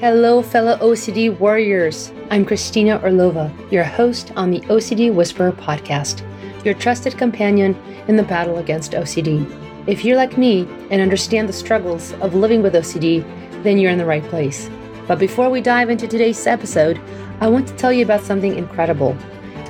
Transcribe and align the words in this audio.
Hello, 0.00 0.40
fellow 0.40 0.78
OCD 0.78 1.38
warriors. 1.38 2.10
I'm 2.30 2.46
Christina 2.46 2.98
Orlova, 3.00 3.52
your 3.70 3.84
host 3.84 4.32
on 4.34 4.50
the 4.50 4.60
OCD 4.60 5.12
Whisperer 5.12 5.52
podcast, 5.52 6.24
your 6.64 6.72
trusted 6.72 7.18
companion 7.18 7.76
in 8.08 8.16
the 8.16 8.22
battle 8.22 8.56
against 8.56 8.92
OCD. 8.92 9.44
If 9.86 10.02
you're 10.02 10.16
like 10.16 10.38
me 10.38 10.62
and 10.90 11.02
understand 11.02 11.50
the 11.50 11.52
struggles 11.52 12.14
of 12.22 12.34
living 12.34 12.62
with 12.62 12.72
OCD, 12.72 13.22
then 13.62 13.76
you're 13.76 13.90
in 13.90 13.98
the 13.98 14.06
right 14.06 14.24
place. 14.24 14.70
But 15.06 15.18
before 15.18 15.50
we 15.50 15.60
dive 15.60 15.90
into 15.90 16.08
today's 16.08 16.46
episode, 16.46 16.98
I 17.42 17.48
want 17.48 17.68
to 17.68 17.76
tell 17.76 17.92
you 17.92 18.02
about 18.02 18.22
something 18.22 18.56
incredible. 18.56 19.14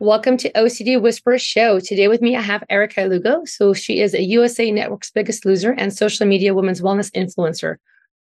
Welcome 0.00 0.36
to 0.38 0.50
OCD 0.52 1.00
Whisperer 1.00 1.38
Show. 1.38 1.78
Today 1.78 2.08
with 2.08 2.20
me, 2.20 2.36
I 2.36 2.40
have 2.40 2.64
Erica 2.68 3.02
Lugo. 3.02 3.44
So 3.44 3.72
she 3.72 4.00
is 4.00 4.12
a 4.12 4.22
USA 4.22 4.72
Network's 4.72 5.12
biggest 5.12 5.46
loser 5.46 5.70
and 5.70 5.94
social 5.94 6.26
media 6.26 6.52
women's 6.52 6.82
wellness 6.82 7.12
influencer 7.12 7.76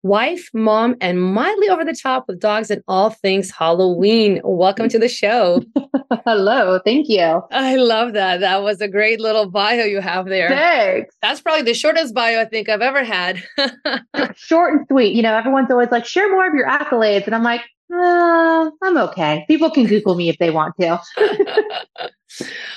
wife, 0.04 0.50
mom, 0.54 0.96
and 1.00 1.22
mildly 1.22 1.70
over 1.70 1.86
the 1.86 1.94
top 1.96 2.28
with 2.28 2.40
dogs 2.40 2.72
and 2.72 2.84
all 2.88 3.12
things 3.12 3.52
Halloween. 3.52 4.41
Welcome 4.44 4.90
to 4.90 5.00
the 5.00 5.08
show. 5.08 5.64
Hello, 6.26 6.80
thank 6.84 7.08
you. 7.08 7.41
I 7.52 7.76
love 7.76 8.14
that. 8.14 8.40
That 8.40 8.64
was 8.64 8.82
a 8.82 8.88
great 8.88 9.20
little 9.20 9.50
bio 9.50 9.84
you 9.84 10.02
have 10.02 10.26
there. 10.26 10.50
Thanks. 10.50 11.16
That's 11.22 11.41
probably 11.41 11.64
the 11.64 11.74
shortest 11.74 12.14
bio 12.14 12.41
I 12.41 12.46
think 12.46 12.70
I've 12.70 12.82
ever 12.82 13.04
had. 13.04 13.44
Short 14.36 14.74
and 14.74 14.88
sweet. 14.90 15.14
You 15.14 15.22
know, 15.22 15.36
everyone's 15.36 15.70
always 15.70 15.91
like, 15.91 16.05
share 16.05 16.32
more 16.32 16.48
of 16.48 16.54
your 16.54 16.68
accolades. 16.68 17.26
And 17.26 17.35
I'm 17.35 17.44
like, 17.44 17.62
uh, 17.94 18.72
I'm 18.84 18.98
okay. 18.98 19.46
People 19.48 19.70
can 19.70 19.85
Google 19.85 20.16
me 20.16 20.29
if 20.29 20.38
they 20.38 20.49
want 20.49 20.76
to. 20.79 20.99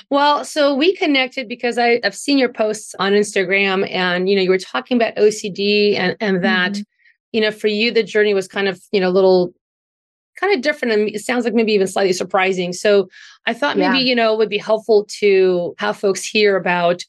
well, 0.09 0.43
so 0.43 0.75
we 0.75 0.93
connected 0.95 1.47
because 1.47 1.77
I, 1.77 2.01
have 2.03 2.15
seen 2.15 2.37
your 2.37 2.51
posts 2.51 2.93
on 2.99 3.13
Instagram 3.13 3.89
and, 3.89 4.29
you 4.29 4.35
know, 4.35 4.41
you 4.41 4.49
were 4.49 4.57
talking 4.57 4.97
about 4.97 5.15
OCD 5.15 5.97
and, 5.97 6.17
and 6.19 6.43
that, 6.43 6.73
mm-hmm 6.73 6.81
you 7.35 7.41
know, 7.41 7.51
for 7.51 7.67
you, 7.67 7.91
the 7.91 8.01
journey 8.01 8.33
was 8.33 8.47
kind 8.47 8.69
of, 8.69 8.81
you 8.93 9.01
know, 9.01 9.09
a 9.09 9.11
little 9.11 9.53
kind 10.39 10.55
of 10.55 10.61
different 10.61 10.93
and 10.93 11.09
it 11.09 11.19
sounds 11.19 11.43
like 11.43 11.53
maybe 11.53 11.73
even 11.73 11.85
slightly 11.85 12.13
surprising. 12.13 12.71
So 12.71 13.09
I 13.45 13.53
thought 13.53 13.77
maybe, 13.77 13.99
yeah. 13.99 14.05
you 14.05 14.15
know, 14.15 14.33
it 14.33 14.37
would 14.37 14.49
be 14.49 14.57
helpful 14.57 15.05
to 15.19 15.75
have 15.77 15.97
folks 15.97 16.23
hear 16.23 16.55
about 16.55 17.03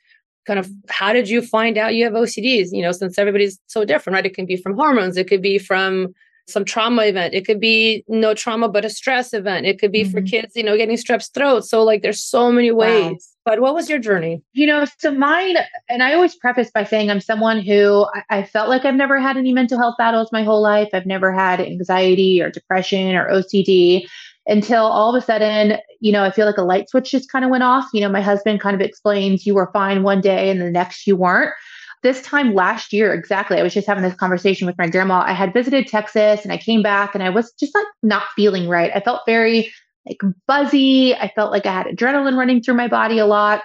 kind 0.44 0.58
of 0.58 0.68
how 0.88 1.12
did 1.12 1.28
you 1.28 1.42
find 1.42 1.78
out 1.78 1.94
you 1.94 2.02
have 2.02 2.12
OCDs, 2.12 2.72
you 2.72 2.82
know, 2.82 2.90
since 2.90 3.18
everybody's 3.18 3.60
so 3.68 3.84
different, 3.84 4.14
right? 4.14 4.26
It 4.26 4.34
can 4.34 4.46
be 4.46 4.56
from 4.56 4.74
hormones, 4.74 5.16
it 5.16 5.28
could 5.28 5.42
be 5.42 5.58
from 5.58 6.12
some 6.48 6.64
trauma 6.64 7.02
event, 7.04 7.34
it 7.34 7.46
could 7.46 7.60
be 7.60 8.04
no 8.08 8.34
trauma, 8.34 8.68
but 8.68 8.84
a 8.84 8.90
stress 8.90 9.32
event, 9.32 9.64
it 9.64 9.78
could 9.78 9.92
be 9.92 10.02
mm-hmm. 10.02 10.10
for 10.10 10.22
kids, 10.22 10.56
you 10.56 10.64
know, 10.64 10.76
getting 10.76 10.96
strep 10.96 11.24
throat. 11.34 11.64
So, 11.64 11.84
like, 11.84 12.02
there's 12.02 12.22
so 12.22 12.50
many 12.50 12.72
ways. 12.72 13.10
Wow. 13.10 13.35
But 13.46 13.60
what 13.60 13.74
was 13.74 13.88
your 13.88 14.00
journey? 14.00 14.42
You 14.54 14.66
know, 14.66 14.84
so 14.98 15.12
mine, 15.12 15.56
and 15.88 16.02
I 16.02 16.14
always 16.14 16.34
preface 16.34 16.68
by 16.72 16.82
saying 16.82 17.12
I'm 17.12 17.20
someone 17.20 17.60
who 17.60 18.04
I, 18.12 18.38
I, 18.38 18.42
felt 18.42 18.68
like 18.68 18.84
I've 18.84 18.96
never 18.96 19.20
had 19.20 19.36
any 19.36 19.52
mental 19.52 19.78
health 19.78 19.94
battles 19.98 20.32
my 20.32 20.42
whole 20.42 20.60
life. 20.60 20.88
I've 20.92 21.06
never 21.06 21.32
had 21.32 21.60
anxiety 21.60 22.42
or 22.42 22.50
depression 22.50 23.14
or 23.14 23.30
OCD 23.30 24.08
until 24.48 24.84
all 24.84 25.14
of 25.14 25.22
a 25.22 25.24
sudden, 25.24 25.78
you 26.00 26.10
know, 26.10 26.24
I 26.24 26.32
feel 26.32 26.44
like 26.44 26.58
a 26.58 26.62
light 26.62 26.90
switch 26.90 27.12
just 27.12 27.30
kind 27.30 27.44
of 27.44 27.52
went 27.52 27.62
off. 27.62 27.88
You 27.94 28.00
know, 28.00 28.08
my 28.08 28.20
husband 28.20 28.60
kind 28.60 28.74
of 28.74 28.80
explains 28.80 29.46
you 29.46 29.54
were 29.54 29.70
fine 29.72 30.02
one 30.02 30.20
day 30.20 30.50
and 30.50 30.60
the 30.60 30.70
next 30.70 31.06
you 31.06 31.14
weren't. 31.14 31.54
This 32.02 32.22
time 32.22 32.52
last 32.52 32.92
year, 32.92 33.14
exactly, 33.14 33.58
I 33.58 33.62
was 33.62 33.74
just 33.74 33.86
having 33.86 34.02
this 34.02 34.14
conversation 34.14 34.66
with 34.66 34.76
my 34.76 34.88
grandma. 34.88 35.22
I 35.24 35.32
had 35.32 35.52
visited 35.52 35.86
Texas 35.86 36.42
and 36.42 36.52
I 36.52 36.58
came 36.58 36.82
back 36.82 37.14
and 37.14 37.22
I 37.22 37.30
was 37.30 37.52
just 37.52 37.76
like 37.76 37.86
not 38.02 38.24
feeling 38.34 38.68
right. 38.68 38.90
I 38.92 39.00
felt 39.00 39.22
very 39.24 39.72
like 40.06 40.20
buzzy. 40.46 41.14
I 41.14 41.30
felt 41.34 41.50
like 41.50 41.66
I 41.66 41.72
had 41.72 41.86
adrenaline 41.86 42.36
running 42.36 42.62
through 42.62 42.74
my 42.74 42.88
body 42.88 43.18
a 43.18 43.26
lot. 43.26 43.62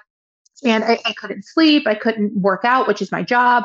And 0.64 0.84
I, 0.84 1.00
I, 1.06 1.14
couldn't 1.14 1.44
sleep. 1.44 1.88
I 1.88 1.96
couldn't 1.96 2.36
work 2.36 2.62
out, 2.64 2.88
which 2.88 3.02
is 3.02 3.12
my 3.12 3.24
job. 3.24 3.64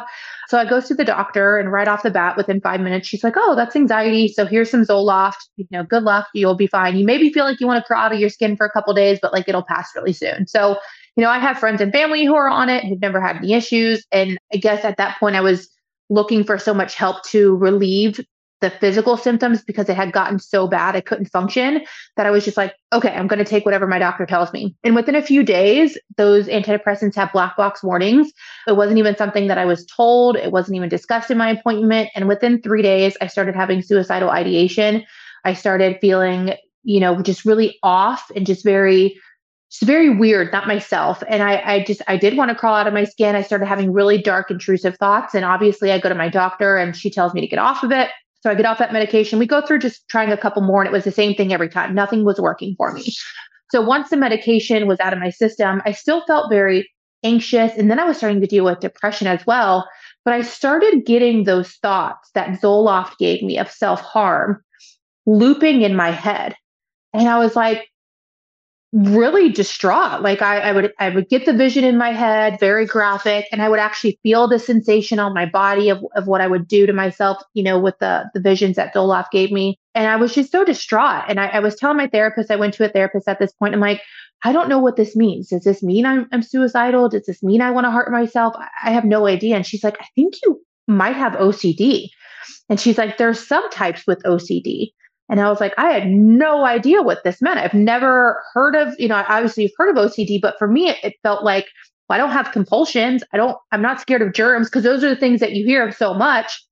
So 0.49 0.57
I 0.59 0.65
go 0.65 0.81
to 0.81 0.95
the 0.95 1.05
doctor, 1.05 1.59
and 1.59 1.71
right 1.71 1.89
off 1.89 2.03
the 2.03 2.11
bat, 2.11 2.39
within 2.39 2.61
five 2.61 2.81
minutes, 2.81 3.07
she's 3.07 3.23
like, 3.23 3.35
"Oh, 3.37 3.55
that's 3.55 3.77
anxiety. 3.77 4.29
So 4.29 4.47
here's 4.47 4.71
some 4.71 4.83
Zoloft. 4.83 5.37
You 5.57 5.67
know, 5.71 5.83
good 5.83 6.05
luck. 6.05 6.29
You'll 6.33 6.55
be 6.55 6.69
fine. 6.69 6.97
You 6.97 7.05
maybe 7.05 7.31
feel 7.31 7.45
like 7.45 7.61
you 7.61 7.67
want 7.67 7.83
to 7.83 7.87
crawl 7.87 8.07
out 8.07 8.13
of 8.15 8.21
your 8.21 8.31
skin 8.31 8.57
for 8.57 8.65
a 8.65 8.71
couple 8.71 8.95
days, 8.95 9.19
but 9.21 9.33
like 9.33 9.49
it'll 9.49 9.65
pass 9.65 9.91
really 9.95 10.13
soon." 10.13 10.47
So, 10.47 10.79
you 11.17 11.23
know, 11.23 11.29
I 11.29 11.39
have 11.39 11.59
friends 11.59 11.83
and 11.83 11.93
family 11.93 12.25
who 12.25 12.35
are 12.35 12.49
on 12.49 12.71
it 12.71 12.85
who've 12.85 13.01
never 13.01 13.21
had 13.21 13.37
any 13.37 13.53
issues, 13.53 14.07
and 14.13 14.39
I 14.55 14.57
guess 14.57 14.85
at 14.85 14.97
that 14.97 15.19
point, 15.19 15.37
I 15.37 15.41
was 15.41 15.69
looking 16.09 16.45
for 16.45 16.57
so 16.57 16.73
much 16.73 16.95
help 16.95 17.25
to 17.25 17.57
relieve 17.57 18.25
the 18.61 18.71
physical 18.71 19.17
symptoms 19.17 19.63
because 19.63 19.89
it 19.89 19.97
had 19.97 20.13
gotten 20.13 20.39
so 20.39 20.67
bad 20.67 20.97
I 20.97 21.01
couldn't 21.01 21.27
function 21.27 21.85
that 22.17 22.27
I 22.27 22.31
was 22.31 22.45
just 22.45 22.57
like, 22.57 22.75
okay, 22.93 23.11
I'm 23.11 23.27
going 23.27 23.39
to 23.39 23.45
take 23.45 23.65
whatever 23.65 23.87
my 23.87 23.99
doctor 23.99 24.25
tells 24.25 24.53
me. 24.53 24.75
And 24.83 24.95
within 24.95 25.15
a 25.15 25.23
few 25.23 25.43
days, 25.43 25.99
those 26.17 26.47
antidepressants 26.49 27.15
have 27.17 27.33
black 27.33 27.57
box 27.57 27.83
warnings. 27.83 28.33
It 28.67 28.77
wasn't 28.77 28.99
even 28.99 29.17
something 29.17 29.49
that 29.49 29.59
I 29.59 29.67
was 29.67 29.85
told, 29.87 30.37
it 30.37 30.53
wasn't 30.53 30.77
even 30.77 30.89
discussed 30.89 31.31
in 31.31 31.39
my 31.39 31.51
appointment. 31.51 32.11
And 32.15 32.29
within 32.29 32.63
three 32.63 32.83
days, 32.83 33.17
I 33.21 33.27
started 33.27 33.55
having 33.55 33.83
suicidal 33.83 34.31
ideation. 34.31 35.05
I 35.45 35.53
started 35.53 35.99
feeling, 36.01 36.55
you 36.83 37.01
know, 37.01 37.21
just 37.21 37.45
really 37.45 37.79
off 37.83 38.31
and 38.35 38.47
just 38.47 38.65
very 38.65 39.21
it's 39.69 39.83
very 39.83 40.11
weird, 40.11 40.53
not 40.53 40.69
myself. 40.69 41.23
And 41.29 41.43
I, 41.43 41.57
I 41.57 41.85
just, 41.85 42.01
I 42.07 42.17
did 42.17 42.37
want 42.37 42.51
to 42.51 42.55
crawl 42.55 42.77
out 42.77 42.87
of 42.87 42.95
my 42.95 43.03
skin. 43.03 43.35
I 43.35 43.43
started 43.43 43.67
having 43.67 43.93
really 43.93 44.23
dark, 44.23 44.51
intrusive 44.51 44.97
thoughts. 44.97 45.35
And 45.35 45.45
obviously, 45.45 45.91
I 45.91 45.99
go 45.99 46.09
to 46.09 46.15
my 46.15 46.29
doctor 46.29 46.77
and 46.77 46.97
she 46.97 47.11
tells 47.11 47.35
me 47.35 47.41
to 47.41 47.49
get 47.49 47.59
off 47.59 47.83
of 47.83 47.91
it. 47.91 48.09
So 48.47 48.53
I 48.53 48.55
get 48.55 48.65
off 48.65 48.79
that 48.79 48.93
medication. 48.93 49.41
We 49.41 49.47
go 49.47 49.61
through 49.61 49.81
just 49.81 50.09
trying 50.09 50.31
a 50.31 50.37
couple 50.37 50.63
more, 50.63 50.81
and 50.81 50.89
it 50.89 50.93
was 50.93 51.03
the 51.03 51.11
same 51.11 51.35
thing 51.35 51.53
every 51.53 51.69
time. 51.69 51.97
Nothing 51.97 52.25
was 52.25 52.41
working 52.41 52.77
for 52.77 52.93
me. 52.93 53.13
So 53.73 53.81
once 53.83 54.09
the 54.09 54.17
medication 54.17 54.87
was 54.87 55.01
out 55.01 55.13
of 55.13 55.19
my 55.19 55.31
system, 55.31 55.83
I 55.85 55.91
still 55.91 56.25
felt 56.27 56.49
very 56.49 56.89
anxious. 57.25 57.73
And 57.77 57.91
then 57.91 57.99
I 57.99 58.05
was 58.05 58.19
starting 58.19 58.41
to 58.41 58.47
deal 58.47 58.65
with 58.65 58.79
depression 58.79 59.27
as 59.27 59.45
well. 59.47 59.89
But 60.25 60.35
I 60.35 60.43
started 60.43 61.05
getting 61.05 61.43
those 61.43 61.73
thoughts 61.83 62.31
that 62.35 62.61
Zoloft 62.61 63.19
gave 63.19 63.43
me 63.43 63.59
of 63.59 63.69
self 63.69 64.01
harm 64.01 64.63
looping 65.27 65.83
in 65.83 65.97
my 65.97 66.13
head. 66.13 66.55
And 67.13 67.29
I 67.29 67.41
was 67.41 67.57
like, 67.57 67.89
really 68.97 69.51
distraught. 69.51 70.23
Like 70.23 70.41
I, 70.41 70.59
I 70.59 70.73
would 70.73 70.93
I 70.99 71.11
would 71.11 71.29
get 71.29 71.45
the 71.45 71.53
vision 71.53 71.85
in 71.85 71.99
my 71.99 72.13
head, 72.13 72.59
very 72.59 72.87
graphic, 72.87 73.47
and 73.53 73.61
I 73.61 73.69
would 73.69 73.79
actually 73.79 74.19
feel 74.23 74.49
the 74.49 74.59
sensation 74.59 75.19
on 75.19 75.35
my 75.35 75.45
body 75.45 75.91
of, 75.91 76.03
of 76.17 76.27
what 76.27 76.41
I 76.41 76.47
would 76.47 76.67
do 76.67 76.87
to 76.87 76.95
myself, 76.95 77.43
you 77.53 77.63
know, 77.63 77.79
with 77.79 77.99
the 77.99 78.25
the 78.33 78.41
visions 78.41 78.77
that 78.77 78.95
Zoloft 78.95 79.31
gave 79.31 79.53
me. 79.53 79.79
And 79.95 80.07
I 80.07 80.17
was 80.17 80.35
just 80.35 80.51
so 80.51 80.65
distraught. 80.65 81.25
And 81.29 81.39
I, 81.39 81.49
I 81.49 81.61
was 81.61 81.77
telling 81.77 81.99
my 81.99 82.07
therapist, 82.07 82.51
I 82.51 82.57
went 82.57 82.73
to 82.75 82.85
a 82.85 82.89
therapist 82.89 83.29
at 83.29 83.39
this 83.39 83.53
point, 83.53 83.75
I'm 83.75 83.81
like, 83.81 84.01
I 84.45 84.53
don't 84.53 84.69
know 84.69 84.79
what 84.79 84.97
this 84.97 85.15
means. 85.15 85.49
Does 85.49 85.65
this 85.65 85.83
mean 85.83 86.07
I'm, 86.07 86.27
I'm 86.33 86.43
suicidal? 86.43 87.09
Does 87.09 87.27
this 87.27 87.43
mean 87.43 87.61
I 87.61 87.71
want 87.71 87.85
to 87.85 87.91
hurt 87.91 88.11
myself? 88.11 88.55
I 88.83 88.93
have 88.93 89.05
no 89.05 89.27
idea. 89.27 89.57
And 89.57 89.67
she's 89.67 89.85
like, 89.85 89.97
I 90.01 90.07
think 90.15 90.35
you 90.43 90.61
might 90.87 91.17
have 91.17 91.33
OCD. 91.35 92.09
And 92.69 92.81
she's 92.81 92.99
like, 92.99 93.19
there's 93.19 93.47
subtypes 93.47 94.07
with 94.07 94.23
OCD. 94.25 94.93
And 95.29 95.41
I 95.41 95.49
was 95.51 95.61
like, 95.61 95.75
I 95.77 95.93
had 95.93 96.09
no 96.09 96.65
idea 96.65 97.03
what 97.03 97.25
this 97.25 97.43
meant. 97.43 97.59
I've 97.59 97.75
never 97.75 98.43
heard 98.55 98.77
of, 98.77 98.95
you 98.99 99.09
know, 99.09 99.25
obviously 99.29 99.65
you've 99.65 99.73
heard 99.77 99.97
of 99.97 99.97
OCD, 99.97 100.41
but 100.41 100.57
for 100.59 100.69
me, 100.69 100.89
it, 100.89 100.99
it 101.03 101.15
felt 101.23 101.43
like, 101.43 101.67
well, 102.09 102.15
I 102.15 102.19
don't 102.19 102.31
have 102.31 102.53
compulsions. 102.53 103.25
I 103.33 103.37
don't, 103.37 103.57
I'm 103.73 103.83
not 103.83 104.01
scared 104.01 104.23
of 104.23 104.33
germs 104.33 104.69
because 104.69 104.85
those 104.85 105.03
are 105.03 105.09
the 105.09 105.17
things 105.17 105.41
that 105.41 105.53
you 105.53 105.65
hear 105.67 105.87
of 105.87 105.95
so 105.95 106.15
much. 106.15 106.63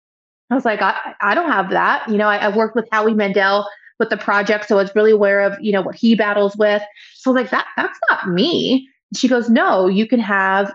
I 0.51 0.55
was 0.55 0.65
like, 0.65 0.83
I, 0.83 1.15
I 1.21 1.35
don't 1.35 1.51
have 1.51 1.71
that. 1.71 2.09
You 2.09 2.17
know, 2.17 2.29
I, 2.29 2.37
I 2.37 2.57
worked 2.57 2.77
with 2.77 2.87
Howie 2.93 3.15
Mandel 3.15 3.69
with 3.99 4.11
the 4.11 4.17
project. 4.17 4.69
So 4.69 4.79
I 4.79 4.83
was 4.83 4.95
really 4.95 5.11
aware 5.11 5.41
of, 5.41 5.55
you 5.61 5.73
know, 5.73 5.83
what 5.83 5.97
he 5.97 6.15
battles 6.15 6.57
with. 6.57 6.83
So 7.15 7.33
like 7.33 7.51
that, 7.51 7.67
that's 7.77 7.99
not 8.11 8.29
me. 8.29 8.89
She 9.17 9.27
goes, 9.27 9.49
no, 9.51 9.89
you 9.89 10.07
can 10.07 10.21
have 10.21 10.73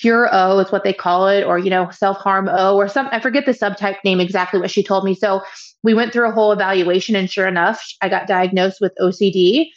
pure 0.00 0.28
O 0.32 0.58
is 0.58 0.70
what 0.70 0.84
they 0.84 0.92
call 0.92 1.28
it, 1.28 1.44
or, 1.44 1.58
you 1.58 1.70
know, 1.70 1.90
self 1.90 2.18
harm 2.18 2.48
O 2.50 2.76
or 2.76 2.88
some, 2.88 3.08
I 3.12 3.20
forget 3.20 3.46
the 3.46 3.52
subtype 3.52 3.96
name 4.04 4.20
exactly 4.20 4.60
what 4.60 4.70
she 4.70 4.82
told 4.82 5.04
me. 5.04 5.14
So 5.14 5.42
we 5.82 5.94
went 5.94 6.12
through 6.12 6.28
a 6.28 6.32
whole 6.32 6.52
evaluation, 6.52 7.16
and 7.16 7.30
sure 7.30 7.46
enough, 7.46 7.84
I 8.00 8.08
got 8.08 8.26
diagnosed 8.26 8.80
with 8.80 8.92
OCD. 9.00 9.68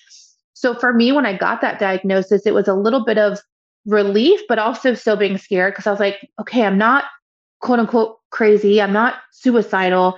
So 0.53 0.73
for 0.73 0.93
me, 0.93 1.11
when 1.11 1.25
I 1.25 1.37
got 1.37 1.61
that 1.61 1.79
diagnosis, 1.79 2.45
it 2.45 2.53
was 2.53 2.67
a 2.67 2.73
little 2.73 3.05
bit 3.05 3.17
of 3.17 3.39
relief, 3.85 4.39
but 4.49 4.59
also 4.59 4.93
still 4.93 5.15
being 5.15 5.37
scared 5.37 5.73
because 5.73 5.87
I 5.87 5.91
was 5.91 5.99
like, 5.99 6.29
okay, 6.39 6.63
I'm 6.63 6.77
not 6.77 7.05
quote 7.61 7.79
unquote 7.79 8.17
crazy. 8.31 8.81
I'm 8.81 8.93
not 8.93 9.15
suicidal. 9.31 10.17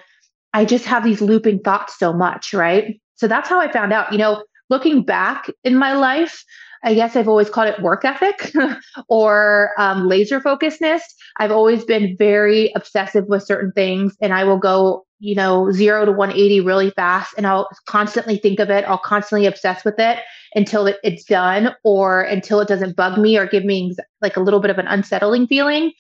I 0.54 0.66
just 0.66 0.86
have 0.86 1.04
these 1.04 1.22
looping 1.22 1.60
thoughts 1.60 1.98
so 1.98 2.12
much, 2.14 2.54
right? 2.54 3.00
So 3.16 3.28
that's 3.28 3.50
how 3.50 3.60
I 3.60 3.72
found 3.72 3.94
out. 3.94 4.12
You 4.12 4.18
know, 4.18 4.44
looking 4.70 5.04
back 5.04 5.50
in 5.64 5.76
my 5.76 5.94
life, 5.94 6.44
I 6.84 6.94
guess 6.94 7.16
I've 7.16 7.28
always 7.28 7.50
called 7.50 7.68
it 7.68 7.82
work 7.82 8.06
ethic 8.06 8.54
or 9.10 9.72
um, 9.78 10.08
laser 10.08 10.40
focusedness. 10.40 11.02
I've 11.38 11.52
always 11.52 11.84
been 11.84 12.16
very 12.18 12.72
obsessive 12.76 13.26
with 13.28 13.44
certain 13.44 13.72
things, 13.74 14.16
and 14.22 14.34
I 14.34 14.44
will 14.44 14.58
go, 14.58 15.06
you 15.20 15.36
know, 15.36 15.72
zero 15.72 16.06
to 16.06 16.12
180 16.12 16.62
really 16.62 16.92
fast, 16.92 17.34
and 17.38 17.46
I'll 17.46 17.68
constantly 17.86 18.38
think 18.38 18.60
of 18.60 18.70
it. 18.70 18.86
I'll 18.86 18.98
constantly 18.98 19.46
obsess 19.46 19.84
with 19.84 20.00
it 20.00 20.20
until 20.56 20.88
it, 20.88 20.98
it's 21.04 21.26
done 21.26 21.76
or 21.84 22.22
until 22.22 22.62
it 22.62 22.68
doesn't 22.68 22.96
bug 22.96 23.18
me 23.18 23.38
or 23.38 23.46
give 23.46 23.66
me 23.66 23.96
like 24.22 24.38
a 24.38 24.42
little 24.42 24.60
bit 24.60 24.72
of 24.72 24.78
an 24.78 24.88
unsettling 24.88 25.48
feeling. 25.48 25.92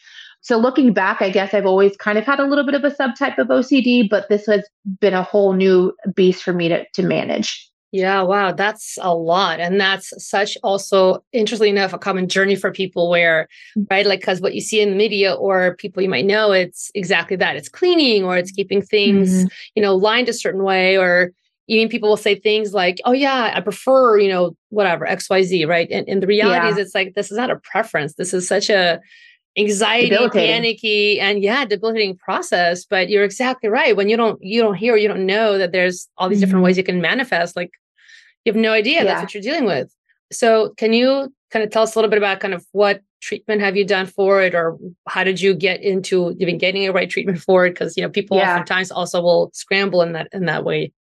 So 0.41 0.57
looking 0.57 0.93
back, 0.93 1.21
I 1.21 1.29
guess 1.29 1.53
I've 1.53 1.65
always 1.65 1.97
kind 1.97 2.17
of 2.17 2.25
had 2.25 2.39
a 2.39 2.45
little 2.45 2.65
bit 2.65 2.75
of 2.75 2.83
a 2.83 2.91
subtype 2.91 3.37
of 3.37 3.47
OCD, 3.47 4.09
but 4.09 4.29
this 4.29 4.45
has 4.45 4.67
been 5.01 5.13
a 5.13 5.23
whole 5.23 5.53
new 5.53 5.93
beast 6.15 6.43
for 6.43 6.53
me 6.53 6.69
to, 6.69 6.85
to 6.93 7.03
manage. 7.03 7.68
Yeah, 7.91 8.21
wow, 8.21 8.51
that's 8.51 8.99
a 9.01 9.15
lot. 9.15 9.59
And 9.59 9.81
that's 9.81 10.13
such 10.23 10.57
also, 10.61 11.23
interestingly 11.31 11.71
enough, 11.71 11.91
a 11.91 11.97
common 11.97 12.27
journey 12.27 12.55
for 12.55 12.71
people 12.71 13.09
where, 13.09 13.47
mm. 13.75 13.87
right, 13.89 14.05
like, 14.05 14.19
because 14.19 14.41
what 14.41 14.53
you 14.53 14.61
see 14.61 14.79
in 14.79 14.91
the 14.91 14.95
media 14.95 15.33
or 15.33 15.75
people 15.75 16.03
you 16.03 16.09
might 16.09 16.25
know, 16.25 16.51
it's 16.51 16.91
exactly 16.93 17.35
that 17.37 17.55
it's 17.55 17.67
cleaning 17.67 18.23
or 18.23 18.37
it's 18.37 18.51
keeping 18.51 18.83
things, 18.83 19.31
mm-hmm. 19.31 19.47
you 19.73 19.81
know, 19.81 19.95
lined 19.95 20.29
a 20.29 20.33
certain 20.33 20.63
way. 20.63 20.99
Or 20.99 21.31
even 21.67 21.89
people 21.89 22.09
will 22.09 22.17
say 22.17 22.35
things 22.35 22.73
like, 22.73 22.99
oh, 23.05 23.11
yeah, 23.11 23.53
I 23.55 23.61
prefer, 23.61 24.19
you 24.19 24.29
know, 24.29 24.55
whatever, 24.69 25.07
XYZ, 25.07 25.67
right? 25.67 25.87
And, 25.89 26.07
and 26.07 26.21
the 26.21 26.27
reality 26.27 26.67
yeah. 26.67 26.71
is, 26.71 26.77
it's 26.77 26.95
like, 26.95 27.15
this 27.15 27.31
is 27.31 27.37
not 27.37 27.49
a 27.49 27.55
preference. 27.55 28.13
This 28.13 28.35
is 28.35 28.47
such 28.47 28.69
a, 28.69 28.99
anxiety 29.57 30.15
panicky 30.31 31.19
and 31.19 31.43
yeah 31.43 31.65
debilitating 31.65 32.15
process 32.15 32.85
but 32.85 33.09
you're 33.09 33.23
exactly 33.23 33.67
right 33.67 33.95
when 33.95 34.07
you 34.07 34.15
don't 34.15 34.41
you 34.43 34.61
don't 34.61 34.75
hear 34.75 34.95
you 34.95 35.07
don't 35.07 35.25
know 35.25 35.57
that 35.57 35.71
there's 35.71 36.07
all 36.17 36.29
these 36.29 36.37
mm-hmm. 36.37 36.45
different 36.45 36.63
ways 36.63 36.77
you 36.77 36.83
can 36.83 37.01
manifest 37.01 37.55
like 37.55 37.71
you 38.45 38.53
have 38.53 38.59
no 38.59 38.71
idea 38.71 38.99
yeah. 38.99 39.03
that's 39.05 39.21
what 39.21 39.33
you're 39.33 39.43
dealing 39.43 39.65
with 39.65 39.93
so 40.31 40.73
can 40.77 40.93
you 40.93 41.33
kind 41.51 41.65
of 41.65 41.71
tell 41.71 41.83
us 41.83 41.95
a 41.95 41.97
little 41.97 42.09
bit 42.09 42.17
about 42.17 42.39
kind 42.39 42.53
of 42.53 42.65
what 42.73 43.01
treatment 43.21 43.59
have 43.59 43.75
you 43.75 43.85
done 43.85 44.05
for 44.05 44.41
it 44.41 44.53
or 44.53 44.77
how 45.07 45.23
did 45.23 45.41
you 45.41 45.53
get 45.53 45.81
into 45.81 46.35
even 46.39 46.57
getting 46.57 46.87
a 46.87 46.91
right 46.91 47.09
treatment 47.09 47.39
for 47.39 47.65
it 47.65 47.71
because 47.71 47.97
you 47.97 48.03
know 48.03 48.09
people 48.09 48.37
yeah. 48.37 48.51
oftentimes 48.51 48.91
also 48.91 49.19
will 49.19 49.49
scramble 49.53 50.01
in 50.01 50.13
that 50.13 50.29
in 50.31 50.45
that 50.45 50.63
way 50.63 50.93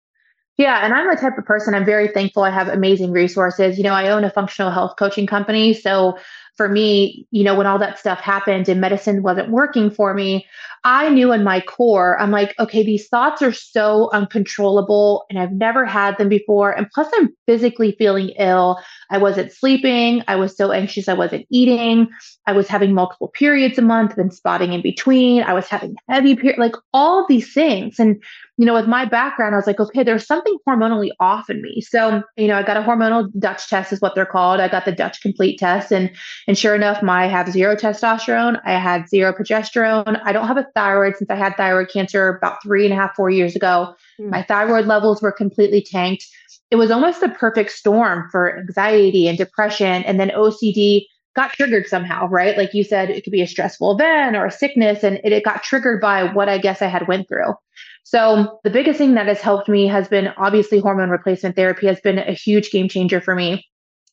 yeah, 0.59 0.87
and 0.87 0.95
I'm 0.95 1.07
the 1.07 1.17
type 1.21 1.37
of 1.37 1.45
person 1.45 1.75
I'm 1.75 1.85
very 1.85 2.09
thankful 2.09 2.43
I 2.43 2.51
have 2.51 2.69
amazing 2.69 3.13
resources. 3.13 3.77
You 3.77 3.85
know, 3.85 3.93
I 3.93 4.09
own 4.09 4.25
a 4.25 4.31
functional 4.31 4.71
health 4.71 4.95
coaching 4.99 5.27
company, 5.27 5.75
so 5.75 6.17
for 6.57 6.69
me, 6.69 7.27
you 7.31 7.45
know, 7.45 7.55
when 7.55 7.67
all 7.67 7.79
that 7.79 7.99
stuff 7.99 8.21
happened 8.21 8.69
and 8.69 8.81
medicine 8.81 9.23
wasn't 9.23 9.51
working 9.51 9.91
for 9.91 10.15
me, 10.15 10.47
I 10.85 11.09
knew 11.09 11.33
in 11.33 11.43
my 11.43 11.61
core, 11.61 12.19
I'm 12.21 12.31
like, 12.31 12.55
okay, 12.59 12.83
these 12.83 13.09
thoughts 13.09 13.43
are 13.43 13.53
so 13.53 14.09
uncontrollable 14.13 15.25
and 15.29 15.39
I've 15.39 15.53
never 15.53 15.85
had 15.85 16.17
them 16.17 16.29
before. 16.29 16.71
And 16.71 16.89
plus, 16.95 17.09
I'm 17.17 17.35
physically 17.47 17.97
feeling 17.99 18.29
ill. 18.39 18.79
I 19.11 19.19
wasn't 19.19 19.53
sleeping. 19.53 20.23
I 20.29 20.37
was 20.37 20.57
so 20.57 20.73
anxious. 20.73 21.09
I 21.09 21.15
wasn't 21.15 21.47
eating. 21.51 22.09
I 22.47 22.53
was 22.53 22.69
having 22.69 22.95
multiple 22.95 23.29
periods 23.29 23.79
a 23.79 23.83
month 23.83 24.17
and 24.17 24.33
spotting 24.33 24.73
in 24.73 24.81
between. 24.81 25.43
I 25.43 25.55
was 25.55 25.67
having 25.67 25.97
heavy 26.09 26.37
period, 26.37 26.59
like 26.59 26.77
all 26.93 27.27
these 27.29 27.53
things. 27.53 27.99
And 27.99 28.23
you 28.59 28.65
know, 28.65 28.73
with 28.73 28.87
my 28.87 29.05
background, 29.05 29.55
I 29.55 29.59
was 29.59 29.67
like, 29.67 29.81
okay, 29.81 30.03
there's 30.03 30.27
something 30.27 30.57
hormonally 30.67 31.11
off 31.21 31.51
in 31.51 31.61
me. 31.61 31.83
So, 31.83 32.23
you 32.37 32.49
know, 32.49 32.57
I 32.57 32.63
got 32.63 32.79
a 32.79 32.83
hormonal 32.83 33.29
Dutch 33.39 33.69
test, 33.69 33.93
is 33.93 34.01
what 34.01 34.15
they're 34.15 34.25
called. 34.25 34.61
I 34.61 34.69
got 34.69 34.87
the 34.87 34.93
Dutch 34.93 35.21
complete 35.21 35.59
test. 35.59 35.93
And 35.93 36.11
and 36.49 36.57
sure 36.57 36.75
enough, 36.75 37.03
my 37.03 37.27
I 37.27 37.29
have 37.29 37.51
zero 37.51 37.75
testosterone. 37.75 38.61
I 38.65 38.79
had 38.79 39.09
zero 39.09 39.33
progesterone. 39.33 40.21
I 40.25 40.33
don't 40.33 40.47
have 40.47 40.57
a 40.57 40.67
thyroid 40.75 41.17
since 41.17 41.29
I 41.29 41.35
had 41.35 41.57
thyroid 41.57 41.91
cancer 41.91 42.29
about 42.29 42.63
three 42.63 42.85
and 42.85 42.93
a 42.93 42.97
half, 42.97 43.15
four 43.17 43.31
years 43.31 43.57
ago. 43.57 43.95
Mm. 44.21 44.31
My 44.31 44.43
thyroid 44.43 44.87
levels 44.87 45.21
were 45.21 45.33
completely 45.33 45.83
tanked. 45.83 46.25
It 46.71 46.77
was 46.77 46.91
almost 46.91 47.21
the 47.21 47.29
perfect 47.29 47.73
storm 47.73 48.29
for 48.31 48.59
anxiety 48.59 49.29
and 49.29 49.37
depression. 49.37 50.05
And 50.05 50.21
then 50.21 50.31
OCD 50.31 51.07
got 51.37 51.53
triggered 51.53 51.87
somehow, 51.87 52.27
right? 52.27 52.57
Like 52.57 52.75
you 52.75 52.83
said, 52.83 53.11
it 53.11 53.23
could 53.23 53.31
be 53.31 53.43
a 53.43 53.47
stressful 53.47 53.93
event 53.93 54.35
or 54.35 54.47
a 54.47 54.51
sickness, 54.51 55.05
and 55.05 55.21
it, 55.23 55.33
it 55.33 55.45
got 55.45 55.63
triggered 55.63 56.01
by 56.01 56.25
what 56.25 56.49
I 56.49 56.59
guess 56.59 56.83
I 56.83 56.87
had 56.87 57.07
went 57.07 57.29
through. 57.29 57.55
So 58.03 58.59
the 58.65 58.71
biggest 58.71 58.99
thing 58.99 59.15
that 59.15 59.27
has 59.27 59.41
helped 59.41 59.69
me 59.69 59.87
has 59.87 60.09
been 60.09 60.29
obviously 60.39 60.81
hormone 60.81 61.11
replacement 61.11 61.55
therapy 61.55 61.87
has 61.87 62.01
been 62.01 62.19
a 62.19 62.33
huge 62.33 62.71
game 62.71 62.89
changer 62.89 63.21
for 63.21 63.35
me 63.35 63.67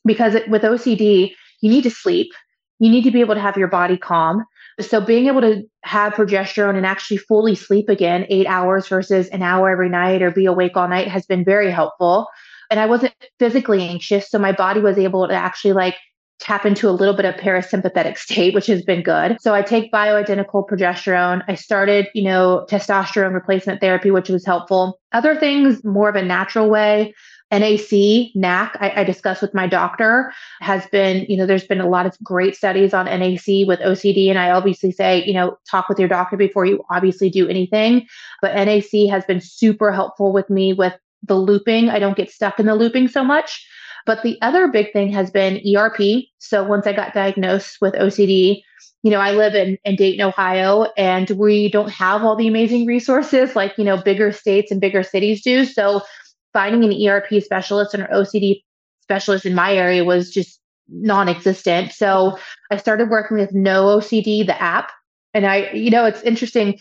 because 0.06 0.36
it, 0.36 0.50
with 0.50 0.64
OCD, 0.64 1.32
you 1.62 1.70
need 1.70 1.84
to 1.84 1.92
sleep. 1.92 2.32
You 2.80 2.90
need 2.90 3.04
to 3.04 3.12
be 3.12 3.22
able 3.22 3.36
to 3.36 3.42
have 3.42 3.56
your 3.56 3.70
body 3.70 3.98
calm. 3.98 4.44
So 4.82 5.00
being 5.00 5.28
able 5.28 5.42
to 5.42 5.64
have 5.84 6.14
progesterone 6.14 6.76
and 6.76 6.86
actually 6.86 7.18
fully 7.18 7.56
sleep 7.56 7.88
again, 7.88 8.26
eight 8.30 8.48
hours 8.48 8.88
versus 8.88 9.28
an 9.30 9.44
hour 9.44 9.70
every 9.70 9.90
night 9.90 10.22
or 10.22 10.32
be 10.32 10.48
awake 10.48 10.76
all 10.76 10.88
night 10.88 11.08
has 11.08 11.26
been 11.26 11.46
very 11.46 11.72
helpful. 11.72 12.28
And 12.72 12.80
I 12.80 12.88
wasn't 12.88 13.14
physically 13.38 13.88
anxious. 13.88 14.30
So 14.30 14.40
my 14.40 14.52
body 14.52 14.82
was 14.82 14.98
able 14.98 15.28
to 15.28 15.36
actually 15.36 15.74
like 15.74 15.96
tap 16.44 16.66
into 16.66 16.90
a 16.90 16.92
little 16.92 17.16
bit 17.16 17.24
of 17.24 17.36
parasympathetic 17.36 18.18
state, 18.18 18.54
which 18.54 18.68
has 18.68 18.84
been 18.84 19.02
good. 19.02 19.38
So 19.40 19.56
I 19.56 19.62
take 19.62 19.94
bioidentical 19.94 20.68
progesterone. 20.68 21.42
I 21.48 21.56
started, 21.56 22.10
you 22.14 22.24
know, 22.24 22.66
testosterone 22.70 23.34
replacement 23.34 23.80
therapy, 23.80 24.12
which 24.12 24.28
was 24.28 24.46
helpful. 24.46 25.00
Other 25.14 25.38
things, 25.38 25.84
more 25.86 26.10
of 26.10 26.16
a 26.16 26.22
natural 26.22 26.70
way. 26.70 27.14
NAC, 27.50 28.32
NAC, 28.36 28.78
I, 28.82 28.94
I 28.98 29.04
discussed 29.04 29.42
with 29.42 29.54
my 29.54 29.68
doctor, 29.68 30.34
has 30.60 30.86
been, 30.88 31.26
you 31.30 31.38
know, 31.38 31.46
there's 31.46 31.68
been 31.68 31.80
a 31.80 31.88
lot 31.88 32.06
of 32.06 32.18
great 32.24 32.56
studies 32.56 32.94
on 32.94 33.06
NAC 33.06 33.68
with 33.68 33.80
OCD. 33.80 34.30
And 34.30 34.40
I 34.40 34.50
obviously 34.50 34.92
say, 34.92 35.24
you 35.24 35.34
know, 35.34 35.58
talk 35.70 35.88
with 35.88 36.00
your 36.00 36.10
doctor 36.10 36.36
before 36.36 36.66
you 36.66 36.84
obviously 36.90 37.30
do 37.30 37.48
anything. 37.48 38.08
But 38.42 38.56
NAC 38.56 39.10
has 39.10 39.24
been 39.26 39.40
super 39.40 39.94
helpful 39.94 40.34
with 40.34 40.50
me 40.50 40.74
with 40.74 40.94
the 41.22 41.36
looping. 41.36 41.90
I 41.90 42.00
don't 42.00 42.18
get 42.18 42.32
stuck 42.32 42.60
in 42.60 42.66
the 42.66 42.76
looping 42.76 43.08
so 43.08 43.24
much. 43.24 43.66
But 44.06 44.24
the 44.24 44.38
other 44.42 44.68
big 44.68 44.92
thing 44.92 45.12
has 45.14 45.32
been 45.32 45.62
ERP. 45.76 46.26
So 46.40 46.64
once 46.64 46.86
I 46.86 46.94
got 46.94 47.14
diagnosed 47.14 47.78
with 47.82 47.94
OCD, 47.94 48.62
you 49.04 49.12
know, 49.12 49.20
I 49.20 49.32
live 49.32 49.54
in, 49.54 49.78
in 49.84 49.96
Dayton, 49.96 50.26
Ohio, 50.26 50.88
and 50.98 51.30
we 51.32 51.70
don't 51.70 51.92
have 51.92 52.24
all 52.24 52.36
the 52.36 52.48
amazing 52.48 52.86
resources 52.86 53.56
like, 53.56 53.78
you 53.78 53.84
know, 53.84 54.02
bigger 54.02 54.32
states 54.32 54.72
and 54.72 54.82
bigger 54.82 55.04
cities 55.04 55.44
do. 55.44 55.66
So 55.66 56.02
finding 56.54 56.84
an 56.84 57.08
ERP 57.08 57.44
specialist 57.44 57.94
and 57.94 58.04
an 58.04 58.10
OCD 58.14 58.64
specialist 59.02 59.46
in 59.46 59.56
my 59.56 59.74
area 59.74 60.04
was 60.04 60.32
just 60.32 60.60
non 60.88 61.28
existent. 61.28 61.92
So 61.92 62.38
I 62.72 62.78
started 62.78 63.10
working 63.10 63.38
with 63.38 63.54
No 63.54 63.98
OCD, 63.98 64.46
the 64.46 64.60
app. 64.62 64.92
And 65.34 65.46
I, 65.46 65.72
you 65.72 65.90
know, 65.90 66.06
it's 66.06 66.22
interesting. 66.22 66.80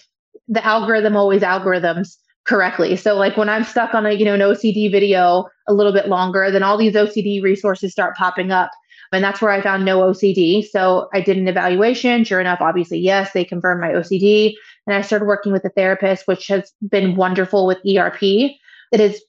The 0.49 0.65
algorithm 0.65 1.17
always 1.17 1.43
algorithms 1.43 2.17
correctly. 2.45 2.97
So 2.97 3.15
like 3.15 3.37
when 3.37 3.49
I'm 3.49 3.65
stuck 3.65 3.95
on 3.95 4.07
a, 4.07 4.13
you 4.13 4.25
know, 4.25 4.35
an 4.35 4.41
OCD 4.41 4.91
video 4.91 5.47
a 5.69 5.73
little 5.73 5.93
bit 5.93 6.09
longer, 6.09 6.51
then 6.51 6.63
all 6.63 6.77
these 6.77 6.95
OCD 6.95 7.43
resources 7.43 7.93
start 7.93 8.17
popping 8.17 8.51
up. 8.51 8.71
And 9.13 9.23
that's 9.23 9.43
where 9.43 9.51
I 9.51 9.61
found 9.61 9.85
no 9.85 10.01
OCD. 10.01 10.65
So 10.67 11.09
I 11.13 11.21
did 11.21 11.37
an 11.37 11.47
evaluation. 11.47 12.25
Sure 12.25 12.41
enough, 12.41 12.61
obviously, 12.61 12.99
yes, 12.99 13.33
they 13.33 13.45
confirmed 13.45 13.81
my 13.81 13.91
OCD. 13.91 14.55
And 14.87 14.97
I 14.97 15.03
started 15.03 15.27
working 15.27 15.53
with 15.53 15.65
a 15.65 15.71
therapist, 15.71 16.27
which 16.27 16.49
has 16.49 16.73
been 16.89 17.15
wonderful 17.15 17.67
with 17.67 17.79
ERP. 17.87 18.23
It 18.23 19.01
has 19.01 19.21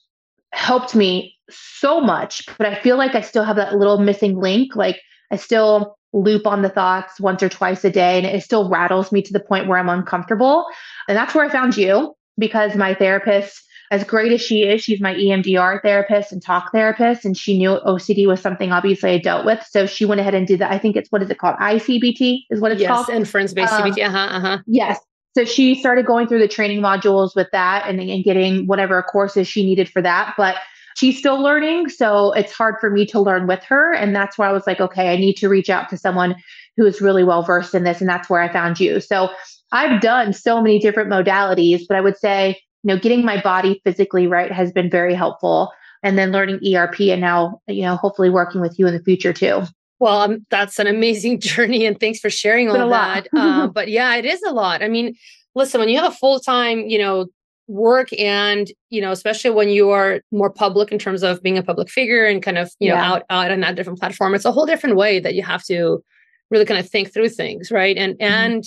helped 0.53 0.95
me 0.95 1.35
so 1.49 1.99
much, 1.99 2.45
but 2.57 2.65
I 2.65 2.79
feel 2.79 2.97
like 2.97 3.15
I 3.15 3.21
still 3.21 3.43
have 3.43 3.57
that 3.57 3.75
little 3.75 3.97
missing 3.99 4.39
link. 4.39 4.75
Like 4.75 4.99
I 5.31 5.35
still 5.35 5.97
loop 6.13 6.47
on 6.47 6.61
the 6.61 6.69
thoughts 6.69 7.19
once 7.19 7.43
or 7.43 7.49
twice 7.49 7.83
a 7.83 7.89
day, 7.89 8.17
and 8.17 8.25
it 8.25 8.43
still 8.43 8.69
rattles 8.69 9.11
me 9.11 9.21
to 9.21 9.33
the 9.33 9.39
point 9.39 9.67
where 9.67 9.79
I'm 9.79 9.89
uncomfortable. 9.89 10.65
And 11.07 11.17
that's 11.17 11.35
where 11.35 11.45
I 11.45 11.49
found 11.49 11.75
you 11.75 12.15
because 12.37 12.75
my 12.75 12.93
therapist, 12.93 13.63
as 13.91 14.03
great 14.03 14.31
as 14.31 14.41
she 14.41 14.63
is, 14.63 14.81
she's 14.81 15.01
my 15.01 15.13
EMDR 15.13 15.81
therapist 15.81 16.31
and 16.31 16.41
talk 16.41 16.71
therapist, 16.71 17.25
and 17.25 17.37
she 17.37 17.57
knew 17.57 17.79
OCD 17.85 18.27
was 18.27 18.41
something 18.41 18.71
obviously 18.71 19.11
I 19.11 19.17
dealt 19.19 19.45
with. 19.45 19.63
So 19.69 19.85
she 19.85 20.05
went 20.05 20.21
ahead 20.21 20.33
and 20.33 20.47
did 20.47 20.59
that. 20.59 20.71
I 20.71 20.79
think 20.79 20.95
it's 20.95 21.11
what 21.11 21.21
is 21.21 21.29
it 21.29 21.37
called? 21.37 21.55
ICBT 21.57 22.43
is 22.49 22.59
what 22.59 22.71
it's 22.71 22.81
yes, 22.81 22.89
called. 22.89 23.09
inference 23.09 23.53
based 23.53 23.73
um, 23.73 23.83
CBT. 23.83 24.05
Uh 24.05 24.09
huh. 24.09 24.17
Uh 24.17 24.39
huh. 24.39 24.57
Yes. 24.65 24.99
So 25.35 25.45
she 25.45 25.75
started 25.75 26.05
going 26.05 26.27
through 26.27 26.39
the 26.39 26.47
training 26.47 26.81
modules 26.81 27.35
with 27.35 27.47
that 27.51 27.87
and, 27.87 27.99
and 27.99 28.23
getting 28.23 28.67
whatever 28.67 29.01
courses 29.01 29.47
she 29.47 29.65
needed 29.65 29.89
for 29.89 30.01
that. 30.01 30.35
But 30.37 30.57
she's 30.95 31.17
still 31.17 31.41
learning. 31.41 31.89
So 31.89 32.31
it's 32.33 32.51
hard 32.51 32.75
for 32.79 32.89
me 32.89 33.05
to 33.07 33.19
learn 33.19 33.47
with 33.47 33.63
her. 33.63 33.93
And 33.93 34.15
that's 34.15 34.37
why 34.37 34.47
I 34.47 34.51
was 34.51 34.67
like, 34.67 34.79
okay, 34.79 35.11
I 35.11 35.17
need 35.17 35.33
to 35.35 35.49
reach 35.49 35.69
out 35.69 35.89
to 35.89 35.97
someone 35.97 36.35
who 36.77 36.85
is 36.85 37.01
really 37.01 37.23
well 37.23 37.43
versed 37.43 37.73
in 37.73 37.83
this. 37.83 37.99
And 37.99 38.09
that's 38.09 38.29
where 38.29 38.41
I 38.41 38.51
found 38.51 38.79
you. 38.79 38.99
So 38.99 39.29
I've 39.73 40.01
done 40.01 40.31
so 40.33 40.61
many 40.61 40.79
different 40.79 41.09
modalities, 41.09 41.81
but 41.87 41.97
I 41.97 42.01
would 42.01 42.17
say, 42.17 42.61
you 42.83 42.93
know, 42.93 42.99
getting 42.99 43.25
my 43.25 43.41
body 43.41 43.81
physically 43.83 44.27
right 44.27 44.51
has 44.51 44.71
been 44.71 44.89
very 44.89 45.15
helpful. 45.15 45.71
And 46.03 46.17
then 46.17 46.31
learning 46.31 46.59
ERP 46.75 46.99
and 47.01 47.21
now, 47.21 47.61
you 47.67 47.81
know, 47.81 47.95
hopefully 47.95 48.29
working 48.29 48.61
with 48.61 48.77
you 48.77 48.87
in 48.87 48.93
the 48.93 49.01
future 49.01 49.33
too. 49.33 49.63
Well, 49.99 50.21
um, 50.21 50.45
that's 50.49 50.79
an 50.79 50.87
amazing 50.87 51.39
journey, 51.39 51.85
and 51.85 51.99
thanks 51.99 52.19
for 52.19 52.29
sharing 52.29 52.69
all 52.69 52.89
that. 52.89 53.27
uh, 53.35 53.67
but 53.67 53.89
yeah, 53.89 54.15
it 54.15 54.25
is 54.25 54.41
a 54.43 54.51
lot. 54.51 54.83
I 54.83 54.89
mean, 54.89 55.15
listen, 55.55 55.79
when 55.79 55.89
you 55.89 55.97
have 55.97 56.11
a 56.11 56.15
full 56.15 56.39
time, 56.39 56.79
you 56.89 56.99
know, 56.99 57.27
work, 57.67 58.09
and 58.19 58.69
you 58.89 58.99
know, 58.99 59.11
especially 59.11 59.51
when 59.51 59.69
you 59.69 59.91
are 59.91 60.19
more 60.31 60.49
public 60.49 60.91
in 60.91 60.99
terms 60.99 61.23
of 61.23 61.41
being 61.41 61.57
a 61.57 61.63
public 61.63 61.89
figure 61.89 62.25
and 62.25 62.43
kind 62.43 62.57
of, 62.57 62.69
you 62.79 62.89
yeah. 62.89 62.95
know, 62.95 63.01
out 63.01 63.23
out 63.29 63.51
on 63.51 63.61
that 63.61 63.75
different 63.75 63.97
platform, 63.97 64.35
it's 64.35 64.45
a 64.45 64.51
whole 64.51 64.65
different 64.65 64.97
way 64.97 65.21
that 65.21 65.35
you 65.35 65.41
have 65.41 65.63
to 65.65 66.03
really 66.51 66.65
kind 66.65 66.79
of 66.79 66.89
think 66.89 67.13
through 67.13 67.29
things, 67.29 67.71
right? 67.71 67.97
And 67.97 68.15
mm-hmm. 68.15 68.23
and 68.23 68.63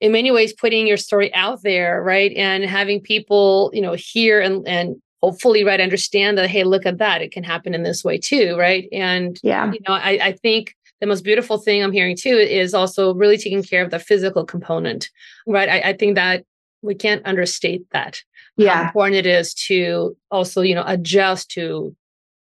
in 0.00 0.12
many 0.12 0.30
ways 0.30 0.52
putting 0.52 0.86
your 0.86 0.96
story 0.96 1.34
out 1.34 1.62
there 1.62 2.02
right? 2.02 2.32
And 2.36 2.64
having 2.64 3.00
people 3.00 3.70
you 3.74 3.80
know 3.80 3.94
hear 3.94 4.40
and 4.40 4.66
and 4.66 4.96
hopefully 5.22 5.64
right 5.64 5.80
understand 5.80 6.38
that 6.38 6.48
hey 6.48 6.64
look 6.64 6.86
at 6.86 6.98
that. 6.98 7.22
It 7.22 7.32
can 7.32 7.44
happen 7.44 7.74
in 7.74 7.82
this 7.82 8.04
way 8.04 8.18
too 8.18 8.56
right? 8.58 8.88
And 8.92 9.38
yeah. 9.42 9.72
you 9.72 9.80
know 9.86 9.94
i, 9.94 10.18
I 10.22 10.32
think 10.32 10.74
the 11.00 11.06
most 11.06 11.24
beautiful 11.24 11.58
thing 11.58 11.82
i'm 11.82 11.92
hearing 11.92 12.16
too 12.16 12.36
is 12.36 12.72
also 12.72 13.14
really 13.14 13.36
taking 13.36 13.62
care 13.62 13.84
of 13.84 13.90
the 13.90 13.98
physical 13.98 14.44
component 14.44 15.10
right? 15.46 15.68
I, 15.68 15.90
I 15.90 15.92
think 15.92 16.14
that 16.14 16.44
we 16.82 16.94
can't 16.94 17.24
understate 17.26 17.84
that 17.92 18.22
yeah. 18.56 18.74
how 18.74 18.82
important 18.82 19.16
it 19.16 19.26
is 19.26 19.54
to 19.54 20.16
also 20.30 20.62
you 20.62 20.74
know 20.74 20.84
adjust 20.86 21.50
to 21.52 21.94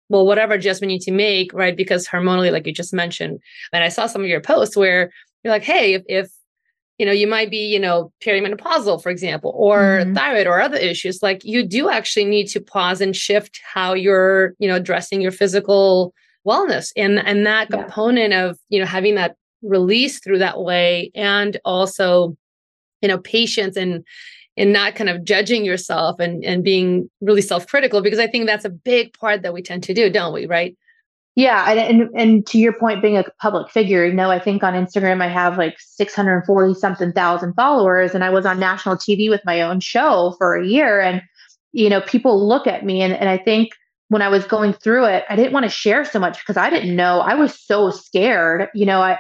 well 0.10 0.26
whatever 0.26 0.54
adjustment 0.54 0.92
you 0.92 0.98
need 0.98 1.04
to 1.04 1.12
make 1.12 1.54
right? 1.54 1.76
Because 1.76 2.08
hormonally 2.08 2.52
like 2.52 2.66
you 2.68 2.74
just 2.74 2.94
mentioned 2.94 3.40
and 3.72 3.84
i 3.84 3.90
saw 3.90 4.08
some 4.08 4.22
of 4.22 4.28
your 4.28 4.42
posts 4.42 4.76
where 4.76 5.12
you're 5.44 5.54
like 5.54 5.64
hey 5.64 5.94
if, 5.94 6.04
if 6.08 6.32
you 6.98 7.06
know 7.06 7.12
you 7.12 7.28
might 7.28 7.50
be 7.50 7.66
you 7.66 7.80
know 7.80 8.12
perimenopausal 8.24 9.02
for 9.02 9.10
example 9.10 9.54
or 9.56 10.00
mm-hmm. 10.02 10.14
thyroid 10.14 10.48
or 10.48 10.62
other 10.62 10.78
issues 10.78 11.22
like 11.22 11.44
you 11.44 11.66
do 11.66 11.90
actually 11.90 12.26
need 12.26 12.48
to 12.48 12.62
pause 12.62 13.02
and 13.02 13.16
shift 13.16 13.60
how 13.74 13.94
you're 13.94 14.54
you 14.60 14.68
know 14.68 14.76
addressing 14.76 15.22
your 15.22 15.32
physical 15.32 16.14
wellness 16.46 16.92
and 16.96 17.20
and 17.20 17.46
that 17.46 17.68
yeah. 17.70 17.82
component 17.82 18.34
of 18.34 18.58
you 18.70 18.80
know 18.80 18.86
having 18.86 19.16
that 19.16 19.36
release 19.62 20.20
through 20.20 20.40
that 20.40 20.62
way 20.62 21.12
and 21.16 21.60
also 21.66 22.36
you 23.02 23.08
know 23.08 23.18
patience 23.18 23.76
and 23.76 24.04
and 24.58 24.72
not 24.72 24.96
kind 24.96 25.10
of 25.10 25.24
judging 25.24 25.66
yourself 25.66 26.20
and 26.20 26.46
and 26.46 26.64
being 26.64 27.10
really 27.20 27.42
self-critical 27.42 28.02
because 28.02 28.20
i 28.20 28.28
think 28.28 28.46
that's 28.46 28.66
a 28.66 28.70
big 28.70 29.12
part 29.14 29.42
that 29.42 29.54
we 29.54 29.62
tend 29.62 29.84
to 29.84 29.94
do 29.94 30.10
don't 30.10 30.34
we 30.34 30.46
right 30.46 30.78
yeah, 31.36 31.70
and, 31.70 31.80
and 31.80 32.10
and 32.16 32.48
to 32.48 32.58
your 32.58 32.74
point, 32.74 33.02
being 33.02 33.18
a 33.18 33.26
public 33.42 33.70
figure, 33.70 34.06
you 34.06 34.14
know, 34.14 34.32
I 34.32 34.40
think 34.40 34.64
on 34.64 34.74
Instagram 34.74 35.22
I 35.22 35.28
have 35.28 35.58
like 35.58 35.76
640 35.80 36.74
something 36.76 37.12
thousand 37.12 37.54
followers, 37.54 38.16
and 38.16 38.24
I 38.24 38.30
was 38.30 38.46
on 38.46 38.58
national 38.60 38.96
TV 38.96 39.30
with 39.30 39.42
my 39.46 39.62
own 39.62 39.82
show 39.82 40.36
for 40.38 40.56
a 40.56 40.66
year, 40.66 41.02
and 41.02 41.22
you 41.74 41.90
know, 41.90 42.00
people 42.02 42.48
look 42.48 42.68
at 42.68 42.86
me, 42.86 43.02
and 43.02 43.14
and 43.14 43.28
I 43.28 43.38
think 43.38 43.72
when 44.08 44.22
I 44.22 44.30
was 44.30 44.46
going 44.46 44.72
through 44.72 45.06
it, 45.06 45.26
I 45.30 45.36
didn't 45.36 45.52
want 45.52 45.66
to 45.66 45.70
share 45.70 46.06
so 46.06 46.20
much 46.20 46.40
because 46.40 46.58
I 46.58 46.70
didn't 46.70 46.96
know. 46.96 47.20
I 47.20 47.34
was 47.34 47.60
so 47.60 47.90
scared. 47.90 48.70
You 48.74 48.86
know, 48.86 49.02
I 49.02 49.18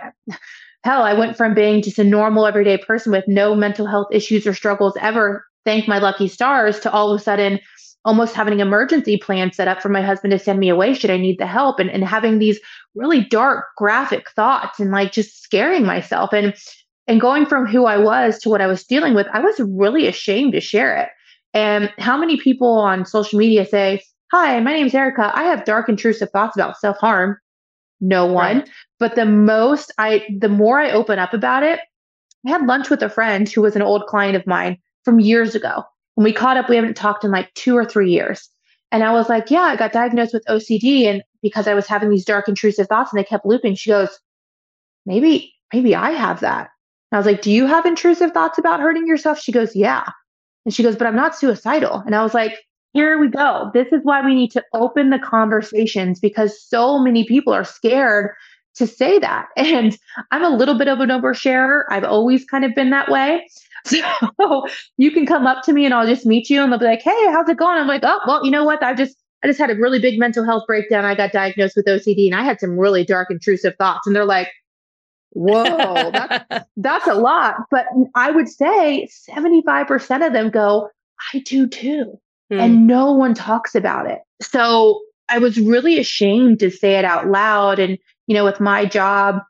hell, 0.85 1.01
I 1.01 1.13
went 1.13 1.35
from 1.35 1.53
being 1.53 1.81
just 1.81 1.99
a 1.99 2.03
normal 2.03 2.45
everyday 2.45 2.77
person 2.77 3.11
with 3.11 3.27
no 3.27 3.55
mental 3.55 3.87
health 3.87 4.07
issues 4.11 4.47
or 4.47 4.53
struggles 4.53 4.93
ever, 5.01 5.43
thank 5.65 5.87
my 5.87 5.97
lucky 5.97 6.27
stars, 6.27 6.79
to 6.81 6.91
all 6.91 7.11
of 7.11 7.19
a 7.19 7.23
sudden 7.23 7.59
almost 8.05 8.35
having 8.35 8.53
an 8.53 8.59
emergency 8.61 9.17
plan 9.17 9.51
set 9.51 9.67
up 9.67 9.81
for 9.81 9.89
my 9.89 10.01
husband 10.01 10.31
to 10.31 10.39
send 10.39 10.59
me 10.59 10.69
away 10.69 10.93
should 10.93 11.09
I 11.09 11.17
need 11.17 11.39
the 11.39 11.47
help 11.47 11.79
and, 11.79 11.89
and 11.89 12.03
having 12.03 12.39
these 12.39 12.59
really 12.93 13.25
dark 13.25 13.65
graphic 13.75 14.29
thoughts 14.31 14.79
and 14.79 14.91
like 14.91 15.11
just 15.11 15.41
scaring 15.41 15.85
myself 15.85 16.31
and 16.31 16.53
and 17.07 17.21
going 17.21 17.45
from 17.45 17.67
who 17.67 17.85
I 17.85 17.97
was 17.97 18.39
to 18.39 18.49
what 18.49 18.61
I 18.61 18.67
was 18.67 18.83
dealing 18.83 19.13
with, 19.13 19.27
I 19.31 19.39
was 19.39 19.59
really 19.59 20.07
ashamed 20.07 20.53
to 20.53 20.61
share 20.61 20.97
it. 20.97 21.09
And 21.53 21.91
how 21.99 22.17
many 22.17 22.37
people 22.37 22.79
on 22.79 23.05
social 23.05 23.37
media 23.37 23.65
say, 23.65 24.01
Hi, 24.31 24.59
my 24.59 24.73
name's 24.73 24.93
Erica. 24.95 25.31
I 25.35 25.43
have 25.43 25.65
dark, 25.65 25.87
intrusive 25.87 26.31
thoughts 26.31 26.57
about 26.57 26.79
self 26.79 26.97
harm. 26.97 27.37
No 28.01 28.25
one. 28.25 28.59
Right. 28.59 28.69
But 28.99 29.15
the 29.15 29.25
most 29.25 29.91
I, 29.97 30.25
the 30.39 30.49
more 30.49 30.79
I 30.79 30.91
open 30.91 31.19
up 31.19 31.33
about 31.33 31.63
it, 31.63 31.79
I 32.45 32.49
had 32.49 32.65
lunch 32.65 32.89
with 32.89 33.03
a 33.03 33.09
friend 33.09 33.47
who 33.47 33.61
was 33.61 33.75
an 33.75 33.81
old 33.81 34.07
client 34.07 34.35
of 34.35 34.47
mine 34.47 34.77
from 35.03 35.19
years 35.19 35.53
ago. 35.53 35.83
When 36.15 36.23
we 36.23 36.33
caught 36.33 36.57
up, 36.57 36.69
we 36.69 36.75
haven't 36.75 36.95
talked 36.97 37.23
in 37.23 37.31
like 37.31 37.53
two 37.53 37.77
or 37.77 37.85
three 37.85 38.11
years. 38.11 38.49
And 38.91 39.03
I 39.03 39.11
was 39.11 39.29
like, 39.29 39.51
Yeah, 39.51 39.61
I 39.61 39.75
got 39.75 39.91
diagnosed 39.91 40.33
with 40.33 40.45
OCD. 40.45 41.03
And 41.03 41.23
because 41.41 41.67
I 41.67 41.73
was 41.73 41.87
having 41.87 42.09
these 42.09 42.25
dark, 42.25 42.47
intrusive 42.47 42.87
thoughts 42.87 43.11
and 43.11 43.19
they 43.19 43.23
kept 43.23 43.45
looping, 43.45 43.75
she 43.75 43.89
goes, 43.89 44.19
Maybe, 45.05 45.53
maybe 45.73 45.95
I 45.95 46.11
have 46.11 46.39
that. 46.39 46.69
And 47.11 47.17
I 47.17 47.17
was 47.17 47.25
like, 47.25 47.41
Do 47.41 47.51
you 47.51 47.65
have 47.67 47.85
intrusive 47.85 48.31
thoughts 48.31 48.57
about 48.57 48.79
hurting 48.79 49.07
yourself? 49.07 49.39
She 49.39 49.51
goes, 49.51 49.75
Yeah. 49.75 50.03
And 50.65 50.73
she 50.73 50.83
goes, 50.83 50.95
But 50.95 51.07
I'm 51.07 51.15
not 51.15 51.35
suicidal. 51.35 52.03
And 52.05 52.15
I 52.15 52.23
was 52.23 52.33
like, 52.33 52.53
Here 52.93 53.19
we 53.19 53.27
go. 53.27 53.69
This 53.73 53.87
is 53.91 53.99
why 54.03 54.25
we 54.25 54.33
need 54.33 54.51
to 54.51 54.63
open 54.73 55.09
the 55.09 55.19
conversations 55.19 56.19
because 56.19 56.61
so 56.61 56.99
many 56.99 57.25
people 57.25 57.53
are 57.53 57.65
scared 57.65 58.31
to 58.75 58.87
say 58.87 59.19
that. 59.19 59.47
And 59.57 59.97
I'm 60.31 60.43
a 60.43 60.55
little 60.55 60.77
bit 60.77 60.87
of 60.87 60.99
an 60.99 61.09
oversharer. 61.09 61.83
I've 61.89 62.03
always 62.03 62.45
kind 62.45 62.63
of 62.63 62.75
been 62.75 62.91
that 62.91 63.09
way. 63.09 63.47
So 63.87 64.65
you 64.97 65.11
can 65.11 65.27
come 65.27 65.45
up 65.45 65.63
to 65.65 65.73
me 65.73 65.85
and 65.85 65.93
I'll 65.93 66.07
just 66.07 66.25
meet 66.25 66.49
you 66.49 66.63
and 66.63 66.71
they'll 66.71 66.79
be 66.79 66.85
like, 66.85 67.03
Hey, 67.03 67.25
how's 67.27 67.47
it 67.47 67.57
going? 67.57 67.77
I'm 67.77 67.87
like, 67.87 68.01
Oh, 68.03 68.19
well, 68.25 68.43
you 68.43 68.49
know 68.49 68.63
what? 68.63 68.81
I 68.81 68.95
just, 68.95 69.15
I 69.43 69.47
just 69.47 69.59
had 69.59 69.69
a 69.69 69.75
really 69.75 69.99
big 69.99 70.17
mental 70.17 70.43
health 70.43 70.63
breakdown. 70.65 71.05
I 71.05 71.13
got 71.13 71.31
diagnosed 71.31 71.75
with 71.75 71.85
OCD 71.85 72.25
and 72.25 72.33
I 72.33 72.43
had 72.43 72.59
some 72.59 72.79
really 72.79 73.05
dark, 73.05 73.29
intrusive 73.29 73.75
thoughts. 73.77 74.07
And 74.07 74.15
they're 74.15 74.25
like, 74.25 74.49
Whoa, 75.35 76.09
that's, 76.09 76.65
that's 76.77 77.07
a 77.07 77.13
lot. 77.13 77.57
But 77.69 77.85
I 78.15 78.31
would 78.31 78.49
say 78.49 79.07
75% 79.29 80.25
of 80.25 80.33
them 80.33 80.49
go, 80.49 80.89
I 81.33 81.39
do 81.39 81.67
too. 81.67 82.19
Hmm. 82.49 82.59
And 82.59 82.87
no 82.87 83.11
one 83.11 83.35
talks 83.35 83.75
about 83.75 84.09
it. 84.09 84.21
So 84.41 85.01
I 85.29 85.37
was 85.37 85.59
really 85.59 85.99
ashamed 85.99 86.59
to 86.61 86.71
say 86.71 86.95
it 86.95 87.05
out 87.05 87.27
loud. 87.27 87.77
And, 87.77 87.99
you 88.27 88.33
know, 88.33 88.43
with 88.43 88.59
my 88.59 88.85
job, 88.85 89.41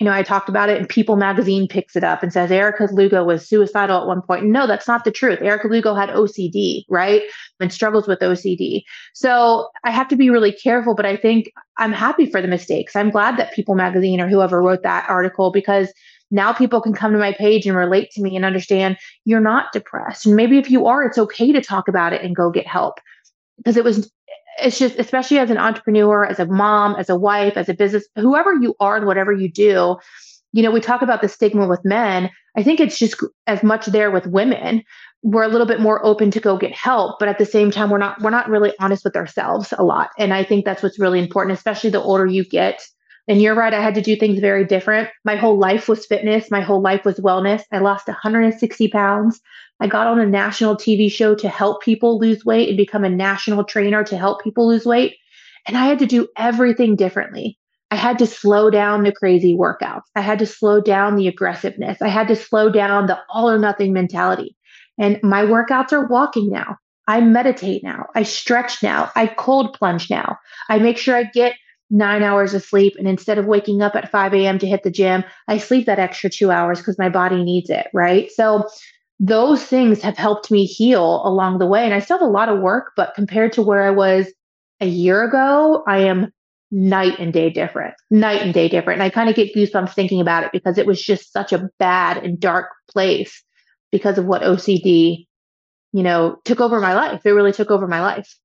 you 0.00 0.04
know, 0.04 0.12
I 0.12 0.22
talked 0.22 0.50
about 0.50 0.68
it 0.68 0.78
and 0.78 0.88
People 0.88 1.16
magazine 1.16 1.66
picks 1.66 1.96
it 1.96 2.04
up 2.04 2.22
and 2.22 2.30
says 2.30 2.50
Erica 2.50 2.88
Lugo 2.92 3.24
was 3.24 3.48
suicidal 3.48 3.98
at 4.00 4.06
one 4.06 4.20
point. 4.20 4.44
No, 4.44 4.66
that's 4.66 4.86
not 4.86 5.04
the 5.04 5.10
truth. 5.10 5.40
Erica 5.40 5.68
Lugo 5.68 5.94
had 5.94 6.10
OCD, 6.10 6.84
right? 6.90 7.22
And 7.60 7.72
struggles 7.72 8.06
with 8.06 8.20
OCD. 8.20 8.82
So 9.14 9.70
I 9.84 9.90
have 9.90 10.08
to 10.08 10.16
be 10.16 10.28
really 10.28 10.52
careful, 10.52 10.94
but 10.94 11.06
I 11.06 11.16
think 11.16 11.50
I'm 11.78 11.92
happy 11.92 12.26
for 12.26 12.42
the 12.42 12.48
mistakes. 12.48 12.94
I'm 12.94 13.10
glad 13.10 13.38
that 13.38 13.54
People 13.54 13.74
magazine 13.74 14.20
or 14.20 14.28
whoever 14.28 14.62
wrote 14.62 14.82
that 14.82 15.08
article 15.08 15.50
because 15.50 15.90
now 16.30 16.52
people 16.52 16.80
can 16.82 16.92
come 16.92 17.12
to 17.12 17.18
my 17.18 17.32
page 17.32 17.66
and 17.66 17.76
relate 17.76 18.10
to 18.10 18.20
me 18.20 18.36
and 18.36 18.44
understand 18.44 18.98
you're 19.24 19.40
not 19.40 19.72
depressed. 19.72 20.26
And 20.26 20.36
maybe 20.36 20.58
if 20.58 20.70
you 20.70 20.86
are, 20.86 21.04
it's 21.04 21.18
okay 21.18 21.52
to 21.52 21.62
talk 21.62 21.88
about 21.88 22.12
it 22.12 22.22
and 22.22 22.36
go 22.36 22.50
get 22.50 22.66
help. 22.66 22.98
Because 23.56 23.78
it 23.78 23.84
was 23.84 24.10
it's 24.62 24.78
just 24.78 24.98
especially 24.98 25.38
as 25.38 25.50
an 25.50 25.58
entrepreneur 25.58 26.24
as 26.24 26.38
a 26.38 26.46
mom 26.46 26.94
as 26.96 27.08
a 27.08 27.16
wife 27.16 27.56
as 27.56 27.68
a 27.68 27.74
business 27.74 28.06
whoever 28.16 28.54
you 28.54 28.74
are 28.80 28.96
and 28.96 29.06
whatever 29.06 29.32
you 29.32 29.50
do 29.50 29.96
you 30.56 30.62
know 30.62 30.70
we 30.70 30.80
talk 30.80 31.02
about 31.02 31.20
the 31.20 31.28
stigma 31.28 31.66
with 31.66 31.84
men. 31.84 32.30
I 32.56 32.62
think 32.62 32.80
it's 32.80 32.98
just 32.98 33.22
as 33.46 33.62
much 33.62 33.86
there 33.86 34.10
with 34.10 34.26
women. 34.26 34.82
We're 35.22 35.42
a 35.42 35.48
little 35.48 35.66
bit 35.66 35.80
more 35.80 36.04
open 36.04 36.30
to 36.30 36.40
go 36.40 36.56
get 36.56 36.72
help 36.72 37.18
but 37.18 37.28
at 37.28 37.38
the 37.38 37.44
same 37.44 37.70
time 37.70 37.90
we're 37.90 37.98
not 37.98 38.20
we're 38.22 38.30
not 38.30 38.48
really 38.48 38.72
honest 38.80 39.04
with 39.04 39.16
ourselves 39.16 39.74
a 39.76 39.84
lot. 39.84 40.10
And 40.18 40.32
i 40.32 40.42
think 40.42 40.64
that's 40.64 40.82
what's 40.82 40.98
really 40.98 41.18
important 41.18 41.56
especially 41.56 41.90
the 41.90 42.02
older 42.02 42.26
you 42.26 42.44
get. 42.44 42.82
And 43.28 43.42
you're 43.42 43.54
right 43.54 43.74
i 43.74 43.82
had 43.82 43.96
to 43.96 44.00
do 44.00 44.16
things 44.16 44.40
very 44.40 44.64
different. 44.64 45.10
My 45.24 45.36
whole 45.36 45.58
life 45.58 45.88
was 45.88 46.06
fitness. 46.06 46.50
My 46.50 46.62
whole 46.62 46.80
life 46.80 47.04
was 47.04 47.20
wellness. 47.20 47.62
I 47.70 47.78
lost 47.78 48.08
160 48.08 48.88
pounds 48.88 49.40
I 49.80 49.86
got 49.86 50.06
on 50.06 50.18
a 50.18 50.26
national 50.26 50.76
TV 50.76 51.10
show 51.10 51.34
to 51.34 51.48
help 51.48 51.82
people 51.82 52.18
lose 52.18 52.44
weight 52.44 52.68
and 52.68 52.76
become 52.76 53.04
a 53.04 53.10
national 53.10 53.64
trainer 53.64 54.02
to 54.04 54.16
help 54.16 54.42
people 54.42 54.68
lose 54.68 54.86
weight. 54.86 55.16
And 55.66 55.76
I 55.76 55.86
had 55.86 55.98
to 55.98 56.06
do 56.06 56.28
everything 56.36 56.96
differently. 56.96 57.58
I 57.90 57.96
had 57.96 58.18
to 58.18 58.26
slow 58.26 58.70
down 58.70 59.04
the 59.04 59.12
crazy 59.12 59.54
workouts. 59.54 60.02
I 60.14 60.20
had 60.20 60.38
to 60.40 60.46
slow 60.46 60.80
down 60.80 61.16
the 61.16 61.28
aggressiveness. 61.28 62.02
I 62.02 62.08
had 62.08 62.28
to 62.28 62.36
slow 62.36 62.70
down 62.70 63.06
the 63.06 63.18
all 63.28 63.50
or 63.50 63.58
nothing 63.58 63.92
mentality. 63.92 64.56
And 64.98 65.20
my 65.22 65.42
workouts 65.44 65.92
are 65.92 66.06
walking 66.06 66.50
now. 66.50 66.76
I 67.06 67.20
meditate 67.20 67.84
now. 67.84 68.06
I 68.14 68.24
stretch 68.24 68.82
now. 68.82 69.12
I 69.14 69.26
cold 69.28 69.74
plunge 69.74 70.10
now. 70.10 70.36
I 70.68 70.78
make 70.78 70.98
sure 70.98 71.14
I 71.14 71.24
get 71.24 71.54
nine 71.88 72.22
hours 72.24 72.54
of 72.54 72.64
sleep. 72.64 72.94
And 72.98 73.06
instead 73.06 73.38
of 73.38 73.46
waking 73.46 73.82
up 73.82 73.94
at 73.94 74.10
5 74.10 74.34
a.m. 74.34 74.58
to 74.58 74.66
hit 74.66 74.82
the 74.82 74.90
gym, 74.90 75.22
I 75.46 75.58
sleep 75.58 75.86
that 75.86 76.00
extra 76.00 76.28
two 76.28 76.50
hours 76.50 76.78
because 76.78 76.98
my 76.98 77.08
body 77.08 77.44
needs 77.44 77.70
it. 77.70 77.86
Right. 77.94 78.30
So 78.32 78.68
those 79.18 79.64
things 79.64 80.02
have 80.02 80.16
helped 80.16 80.50
me 80.50 80.66
heal 80.66 81.22
along 81.24 81.58
the 81.58 81.66
way. 81.66 81.84
And 81.84 81.94
I 81.94 82.00
still 82.00 82.18
have 82.18 82.28
a 82.28 82.30
lot 82.30 82.48
of 82.48 82.60
work, 82.60 82.92
but 82.96 83.14
compared 83.14 83.52
to 83.54 83.62
where 83.62 83.82
I 83.82 83.90
was 83.90 84.26
a 84.80 84.86
year 84.86 85.24
ago, 85.24 85.82
I 85.86 86.00
am 86.00 86.32
night 86.70 87.18
and 87.18 87.32
day 87.32 87.50
different, 87.50 87.94
night 88.10 88.42
and 88.42 88.52
day 88.52 88.68
different. 88.68 89.00
And 89.00 89.02
I 89.02 89.10
kind 89.10 89.30
of 89.30 89.36
get 89.36 89.54
goosebumps 89.54 89.94
thinking 89.94 90.20
about 90.20 90.44
it 90.44 90.52
because 90.52 90.78
it 90.78 90.86
was 90.86 91.02
just 91.02 91.32
such 91.32 91.52
a 91.52 91.70
bad 91.78 92.18
and 92.18 92.38
dark 92.38 92.70
place 92.90 93.42
because 93.90 94.18
of 94.18 94.26
what 94.26 94.42
OCD, 94.42 95.26
you 95.92 96.02
know, 96.02 96.36
took 96.44 96.60
over 96.60 96.80
my 96.80 96.94
life. 96.94 97.24
It 97.24 97.30
really 97.30 97.52
took 97.52 97.70
over 97.70 97.86
my 97.86 98.00
life. 98.00 98.36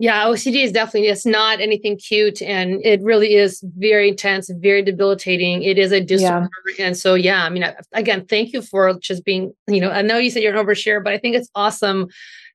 Yeah, 0.00 0.26
OCD 0.26 0.62
is 0.62 0.70
definitely 0.70 1.08
it's 1.08 1.26
not 1.26 1.60
anything 1.60 1.96
cute 1.96 2.40
and 2.40 2.84
it 2.84 3.02
really 3.02 3.34
is 3.34 3.62
very 3.76 4.08
intense, 4.08 4.48
very 4.48 4.80
debilitating. 4.80 5.64
It 5.64 5.76
is 5.76 5.90
a 5.90 6.00
disorder. 6.00 6.48
Yeah. 6.78 6.86
And 6.86 6.96
so 6.96 7.14
yeah, 7.14 7.44
I 7.44 7.48
mean 7.48 7.64
again, 7.92 8.24
thank 8.26 8.52
you 8.52 8.62
for 8.62 8.96
just 9.00 9.24
being, 9.24 9.52
you 9.66 9.80
know, 9.80 9.90
I 9.90 10.02
know 10.02 10.18
you 10.18 10.30
said 10.30 10.42
you're 10.42 10.56
an 10.56 10.64
overshare, 10.64 11.02
but 11.02 11.12
I 11.12 11.18
think 11.18 11.34
it's 11.34 11.50
awesome, 11.56 12.06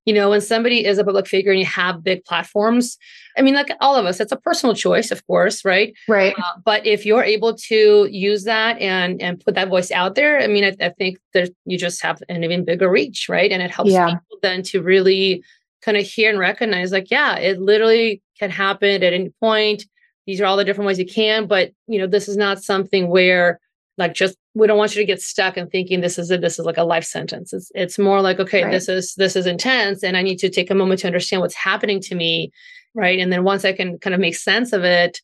you 0.06 0.14
know, 0.14 0.30
when 0.30 0.40
somebody 0.40 0.86
is 0.86 0.98
a 0.98 1.04
public 1.04 1.28
figure 1.28 1.52
and 1.52 1.60
you 1.60 1.66
have 1.66 2.02
big 2.02 2.24
platforms. 2.24 2.98
I 3.38 3.42
mean, 3.42 3.56
like 3.56 3.72
all 3.82 3.98
of 3.98 4.06
us, 4.06 4.22
it's 4.22 4.32
a 4.32 4.38
personal 4.38 4.74
choice, 4.74 5.12
of 5.12 5.26
course, 5.28 5.66
right? 5.66 5.94
Right. 6.08 6.34
Uh, 6.38 6.60
but 6.64 6.86
if 6.86 7.06
you're 7.06 7.24
able 7.24 7.56
to 7.56 8.08
use 8.10 8.46
that 8.46 8.80
and 8.80 9.22
and 9.22 9.44
put 9.44 9.56
that 9.56 9.68
voice 9.68 9.92
out 9.92 10.16
there, 10.16 10.40
I 10.40 10.48
mean, 10.48 10.64
I, 10.64 10.86
I 10.86 10.90
think 10.90 11.18
that 11.34 11.50
you 11.66 11.78
just 11.78 12.02
have 12.04 12.20
an 12.30 12.46
even 12.46 12.64
bigger 12.64 12.90
reach, 12.90 13.28
right? 13.28 13.52
And 13.52 13.62
it 13.62 13.72
helps 13.72 13.92
yeah. 13.92 14.06
people 14.06 14.38
then 14.42 14.64
to 14.64 14.82
really 14.82 15.44
kind 15.84 15.98
of 15.98 16.06
hear 16.06 16.30
and 16.30 16.40
recognize 16.40 16.92
like 16.92 17.12
yeah 17.12 17.38
it 17.38 17.60
literally 17.60 18.22
can 18.40 18.50
happen 18.50 19.04
at 19.04 19.14
any 19.14 19.30
point. 19.40 19.86
These 20.26 20.40
are 20.40 20.46
all 20.46 20.58
the 20.58 20.66
different 20.66 20.88
ways 20.88 21.00
you 21.00 21.06
can 21.06 21.48
but 21.48 21.72
you 21.88 22.00
know 22.00 22.08
this 22.08 22.28
is 22.28 22.38
not 22.38 22.64
something 22.64 23.10
where 23.10 23.60
like 23.98 24.14
just 24.14 24.38
we 24.56 24.68
don't 24.68 24.78
want 24.78 24.96
you 24.96 25.02
to 25.02 25.06
get 25.06 25.22
stuck 25.22 25.58
in 25.58 25.68
thinking 25.68 26.02
this 26.02 26.18
is 26.18 26.32
a, 26.32 26.38
this 26.38 26.60
is 26.60 26.66
like 26.66 26.78
a 26.78 26.84
life 26.84 27.04
sentence. 27.04 27.54
It's 27.54 27.72
it's 27.76 28.00
more 28.00 28.22
like 28.22 28.40
okay 28.40 28.64
right. 28.64 28.72
this 28.72 28.90
is 28.90 29.16
this 29.16 29.36
is 29.36 29.46
intense 29.46 30.04
and 30.04 30.18
i 30.18 30.22
need 30.22 30.40
to 30.40 30.50
take 30.50 30.70
a 30.70 30.76
moment 30.76 31.02
to 31.02 31.08
understand 31.08 31.42
what's 31.42 31.56
happening 31.56 32.00
to 32.02 32.16
me 32.16 32.52
right? 32.96 33.18
And 33.18 33.34
then 33.34 33.44
once 33.44 33.66
i 33.66 33.74
can 33.74 33.98
kind 34.00 34.14
of 34.14 34.20
make 34.20 34.36
sense 34.36 34.74
of 34.74 34.84
it 34.84 35.22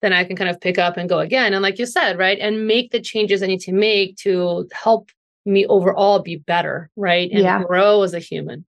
then 0.00 0.12
i 0.12 0.24
can 0.24 0.36
kind 0.36 0.50
of 0.50 0.60
pick 0.60 0.78
up 0.78 0.96
and 0.96 1.08
go 1.08 1.20
again. 1.20 1.52
And 1.52 1.62
like 1.62 1.78
you 1.78 1.86
said 1.86 2.18
right 2.18 2.38
and 2.38 2.66
make 2.66 2.90
the 2.90 3.00
changes 3.00 3.42
i 3.42 3.46
need 3.46 3.60
to 3.60 3.72
make 3.72 4.16
to 4.18 4.68
help 4.72 5.10
me 5.44 5.66
overall 5.66 6.20
be 6.20 6.36
better 6.36 6.90
right 6.96 7.30
and 7.30 7.42
yeah. 7.42 7.62
grow 7.64 8.02
as 8.02 8.14
a 8.14 8.20
human 8.20 8.64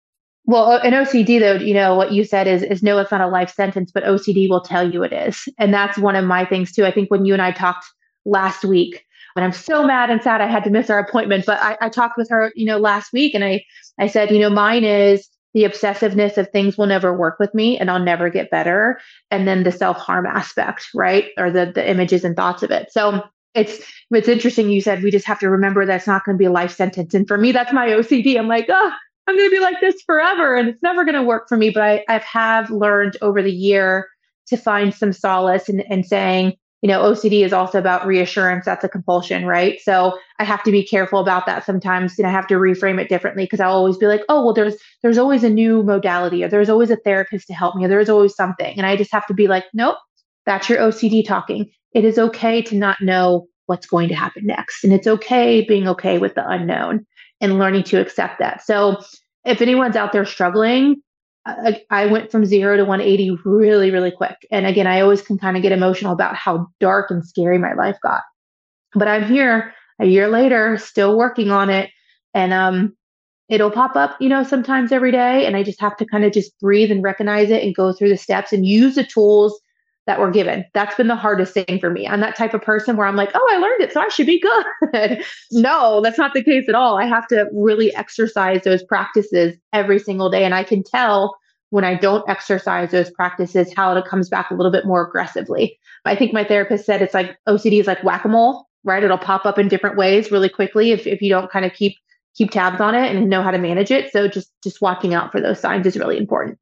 well, 0.44 0.72
uh, 0.72 0.78
an 0.80 0.92
OCD 0.92 1.38
though, 1.38 1.54
you 1.54 1.75
know, 1.75 1.94
what 1.94 2.12
you 2.12 2.25
said 2.25 2.46
is 2.46 2.62
is 2.62 2.82
no, 2.82 2.99
it's 2.99 3.11
not 3.11 3.20
a 3.20 3.28
life 3.28 3.52
sentence, 3.52 3.92
but 3.92 4.04
OCD 4.04 4.49
will 4.49 4.61
tell 4.61 4.90
you 4.90 5.02
it 5.02 5.12
is. 5.12 5.49
And 5.58 5.72
that's 5.72 5.99
one 5.99 6.16
of 6.16 6.25
my 6.25 6.44
things 6.44 6.72
too. 6.72 6.84
I 6.84 6.90
think 6.92 7.11
when 7.11 7.25
you 7.25 7.32
and 7.32 7.42
I 7.42 7.52
talked 7.52 7.87
last 8.25 8.64
week, 8.64 9.04
And 9.37 9.44
I'm 9.44 9.52
so 9.52 9.87
mad 9.87 10.11
and 10.11 10.22
sad 10.22 10.40
I 10.40 10.46
had 10.46 10.64
to 10.64 10.70
miss 10.70 10.90
our 10.90 10.99
appointment. 10.99 11.46
But 11.46 11.61
I, 11.61 11.76
I 11.80 11.88
talked 11.88 12.18
with 12.18 12.28
her, 12.30 12.52
you 12.54 12.66
know, 12.66 12.78
last 12.78 13.12
week 13.12 13.34
and 13.34 13.44
I, 13.44 13.64
I 13.99 14.06
said, 14.08 14.30
you 14.30 14.38
know, 14.38 14.50
mine 14.50 14.84
is 14.84 15.28
the 15.54 15.64
obsessiveness 15.64 16.38
of 16.38 16.50
things 16.50 16.76
will 16.76 16.87
never 16.87 17.16
work 17.16 17.38
with 17.38 17.54
me 17.54 17.78
and 17.78 17.90
I'll 17.90 18.00
never 18.02 18.30
get 18.30 18.50
better. 18.50 19.00
And 19.30 19.46
then 19.46 19.62
the 19.62 19.72
self-harm 19.72 20.26
aspect, 20.26 20.88
right? 20.94 21.26
Or 21.38 21.50
the 21.50 21.72
the 21.75 21.88
images 21.88 22.25
and 22.25 22.34
thoughts 22.37 22.62
of 22.62 22.70
it. 22.70 22.90
So 22.92 23.22
it's 23.54 23.80
it's 24.11 24.28
interesting 24.28 24.70
you 24.70 24.80
said 24.80 25.02
we 25.02 25.11
just 25.11 25.26
have 25.26 25.38
to 25.40 25.50
remember 25.50 25.84
that's 25.84 26.06
not 26.06 26.25
going 26.25 26.37
to 26.37 26.38
be 26.38 26.46
a 26.46 26.50
life 26.50 26.75
sentence. 26.75 27.14
And 27.14 27.28
for 27.28 27.38
me, 27.38 27.52
that's 27.52 27.72
my 27.72 27.88
OCD. 27.88 28.38
I'm 28.38 28.49
like, 28.49 28.66
oh, 28.70 28.92
I'm 29.26 29.37
going 29.37 29.49
to 29.49 29.57
be 29.57 29.61
like 29.61 29.81
this 29.81 30.02
forever 30.02 30.57
and 30.57 30.69
it's 30.69 30.83
never 30.83 31.05
going 31.05 31.14
to 31.14 31.23
work 31.23 31.49
for 31.49 31.57
me. 31.57 31.71
But 31.71 31.83
I, 31.83 32.05
I 32.09 32.19
have 32.19 32.71
learned 32.71 33.17
over 33.23 33.43
the 33.43 33.52
year 33.52 34.09
to 34.49 34.57
find 34.57 34.93
some 34.93 35.12
solace 35.12 35.69
in, 35.69 35.81
in 35.81 36.02
saying, 36.02 36.55
you 36.83 36.88
know, 36.88 37.00
OCD 37.02 37.45
is 37.45 37.52
also 37.52 37.79
about 37.79 38.07
reassurance. 38.07 38.64
That's 38.64 38.83
a 38.83 38.88
compulsion, 38.88 39.47
right? 39.47 39.81
So 39.81 40.19
I 40.41 40.45
have 40.45 40.64
to 40.64 40.73
be 40.73 40.85
careful 40.85 41.21
about 41.21 41.47
that 41.47 41.64
sometimes, 41.64 42.19
and 42.19 42.26
I 42.26 42.31
have 42.31 42.49
to 42.49 42.55
reframe 42.55 43.00
it 43.00 43.09
differently 43.09 43.45
because 43.45 43.61
I'll 43.61 43.73
always 43.73 43.97
be 43.97 44.07
like, 44.07 44.23
oh, 44.29 44.45
well, 44.45 44.52
there's 44.52 44.75
there's 45.00 45.19
always 45.19 45.45
a 45.45 45.49
new 45.49 45.85
modality, 45.85 46.43
or 46.43 46.49
there's 46.49 46.69
always 46.69 46.91
a 46.91 46.97
therapist 46.97 47.47
to 47.47 47.55
help 47.55 47.76
me, 47.76 47.85
or 47.85 47.88
there's 47.88 48.11
always 48.11 48.35
something, 48.35 48.76
and 48.76 48.85
I 48.85 48.97
just 48.97 49.12
have 49.12 49.26
to 49.29 49.35
be 49.35 49.47
like, 49.47 49.64
nope, 49.73 49.97
that's 50.45 50.69
your 50.69 50.79
OCD 50.81 51.25
talking. 51.25 51.71
It 51.95 52.05
is 52.05 52.19
okay 52.19 52.62
to 52.62 52.75
not 52.75 53.00
know 53.00 53.47
what's 53.67 53.87
going 53.87 54.09
to 54.09 54.17
happen 54.17 54.45
next, 54.47 54.83
and 54.83 54.93
it's 54.93 55.07
okay 55.07 55.64
being 55.64 55.87
okay 55.87 56.19
with 56.19 56.35
the 56.35 56.47
unknown 56.49 57.07
and 57.42 57.58
learning 57.58 57.82
to 57.82 58.00
accept 58.00 58.38
that. 58.38 58.64
So 58.64 59.02
if 59.44 59.61
anyone's 59.61 59.96
out 59.96 60.12
there 60.12 60.25
struggling, 60.25 61.02
I, 61.44 61.82
I 61.90 62.06
went 62.06 62.30
from 62.30 62.46
zero 62.46 62.76
to 62.76 62.84
180 62.84 63.38
really, 63.44 63.90
really 63.90 64.12
quick. 64.12 64.37
And 64.50 64.64
again, 64.64 64.87
I 64.87 65.00
always 65.00 65.20
can 65.20 65.38
kind 65.38 65.56
of 65.56 65.62
get 65.62 65.72
emotional 65.72 66.12
about 66.12 66.37
how 66.37 66.68
dark 66.78 67.11
and 67.11 67.26
scary 67.26 67.58
my 67.58 67.75
life 67.75 67.99
got. 68.02 68.22
But 68.94 69.08
I'm 69.08 69.26
here 69.26 69.75
a 69.99 70.06
year 70.06 70.28
later, 70.28 70.78
still 70.78 71.18
working 71.18 71.50
on 71.50 71.68
it. 71.68 71.90
And 72.32 72.52
um, 72.52 72.96
it'll 73.49 73.72
pop 73.72 73.96
up, 73.96 74.16
you 74.20 74.28
know, 74.28 74.44
sometimes 74.44 74.92
every 74.92 75.11
day. 75.11 75.44
And 75.44 75.56
I 75.56 75.64
just 75.64 75.80
have 75.80 75.96
to 75.96 76.06
kind 76.06 76.25
of 76.25 76.32
just 76.32 76.58
breathe 76.61 76.92
and 76.92 77.02
recognize 77.02 77.50
it 77.50 77.64
and 77.64 77.75
go 77.75 77.92
through 77.92 78.11
the 78.11 78.16
steps 78.16 78.52
and 78.52 78.64
use 78.64 78.94
the 78.94 79.04
tools 79.04 79.61
that 80.06 80.18
were 80.18 80.30
given. 80.30 80.64
That's 80.75 80.97
been 80.97 81.09
the 81.09 81.16
hardest 81.16 81.54
thing 81.54 81.78
for 81.80 81.90
me. 81.90 82.09
I'm 82.09 82.21
that 82.21 82.37
type 82.37 82.54
of 82.54 82.62
person 82.62 82.97
where 82.97 83.06
I'm 83.06 83.16
like, 83.16 83.30
oh, 83.35 83.49
I 83.52 83.59
learned 83.59 83.82
it, 83.82 83.92
so 83.92 84.00
I 84.00 84.09
should 84.09 84.26
be 84.26 84.40
good. 84.40 85.23
no, 85.52 86.00
that's 86.02 86.18
not 86.18 86.35
the 86.35 86.42
case 86.42 86.68
at 86.68 86.75
all. 86.75 86.99
I 86.99 87.06
have 87.06 87.26
to 87.28 87.47
really 87.52 87.94
exercise 87.94 88.62
those 88.64 88.82
practices 88.82 89.56
every 89.73 89.99
single 89.99 90.30
day. 90.30 90.44
And 90.44 90.54
I 90.54 90.64
can 90.64 90.82
tell 90.82 91.37
when 91.71 91.85
I 91.85 91.94
don't 91.94 92.28
exercise 92.28 92.90
those 92.90 93.11
practices 93.11 93.73
how 93.75 93.97
it 93.97 94.04
comes 94.04 94.28
back 94.28 94.50
a 94.50 94.54
little 94.54 94.73
bit 94.73 94.85
more 94.85 95.06
aggressively. 95.06 95.78
I 96.04 96.16
think 96.16 96.32
my 96.32 96.44
therapist 96.44 96.85
said 96.85 97.00
it's 97.00 97.14
like 97.14 97.37
OCD 97.49 97.80
is 97.80 97.87
like 97.87 98.02
whack 98.02 98.25
a 98.25 98.28
mole, 98.28 98.66
right? 98.85 99.02
It'll 99.02 99.16
pop 99.16 99.47
up 99.47 99.59
in 99.59 99.68
different 99.68 99.97
ways 99.97 100.30
really 100.30 100.49
quickly 100.49 100.90
if, 100.90 101.06
if 101.06 101.23
you 101.23 101.30
don't 101.30 101.50
kind 101.50 101.64
of 101.64 101.73
keep 101.73 101.97
keep 102.35 102.50
tabs 102.50 102.80
on 102.80 102.94
it 102.94 103.14
and 103.14 103.28
know 103.28 103.42
how 103.42 103.50
to 103.50 103.59
manage 103.59 103.90
it. 103.90 104.11
So 104.11 104.26
just 104.26 104.50
just 104.62 104.82
watching 104.82 105.14
out 105.14 105.32
for 105.32 105.40
those 105.40 105.61
signs 105.61 105.87
is 105.87 105.97
really 105.97 106.18
important. 106.18 106.59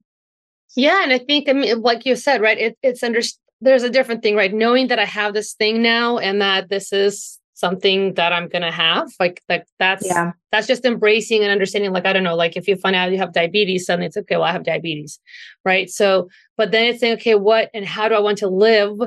Yeah, 0.76 1.02
and 1.02 1.12
I 1.12 1.18
think 1.18 1.48
I 1.48 1.52
mean, 1.52 1.80
like 1.80 2.06
you 2.06 2.16
said, 2.16 2.40
right? 2.40 2.58
It, 2.58 2.78
it's 2.82 3.02
under 3.02 3.20
there's 3.60 3.82
a 3.82 3.90
different 3.90 4.22
thing, 4.22 4.36
right? 4.36 4.52
Knowing 4.52 4.88
that 4.88 4.98
I 4.98 5.04
have 5.04 5.34
this 5.34 5.54
thing 5.54 5.82
now 5.82 6.18
and 6.18 6.40
that 6.40 6.68
this 6.68 6.92
is 6.92 7.38
something 7.54 8.14
that 8.14 8.32
I'm 8.32 8.48
gonna 8.48 8.72
have, 8.72 9.08
like 9.18 9.42
like 9.48 9.66
that's 9.78 10.06
yeah. 10.06 10.32
that's 10.52 10.66
just 10.66 10.84
embracing 10.84 11.42
and 11.42 11.52
understanding. 11.52 11.92
Like 11.92 12.06
I 12.06 12.12
don't 12.12 12.24
know, 12.24 12.36
like 12.36 12.56
if 12.56 12.68
you 12.68 12.76
find 12.76 12.96
out 12.96 13.10
you 13.12 13.18
have 13.18 13.32
diabetes, 13.32 13.86
suddenly 13.86 14.06
it's 14.06 14.16
okay. 14.16 14.36
Well, 14.36 14.44
I 14.44 14.52
have 14.52 14.64
diabetes, 14.64 15.18
right? 15.64 15.90
So, 15.90 16.28
but 16.56 16.70
then 16.70 16.86
it's 16.86 17.00
saying, 17.00 17.14
okay, 17.14 17.34
what 17.34 17.70
and 17.74 17.84
how 17.84 18.08
do 18.08 18.14
I 18.14 18.20
want 18.20 18.38
to 18.38 18.48
live, 18.48 18.98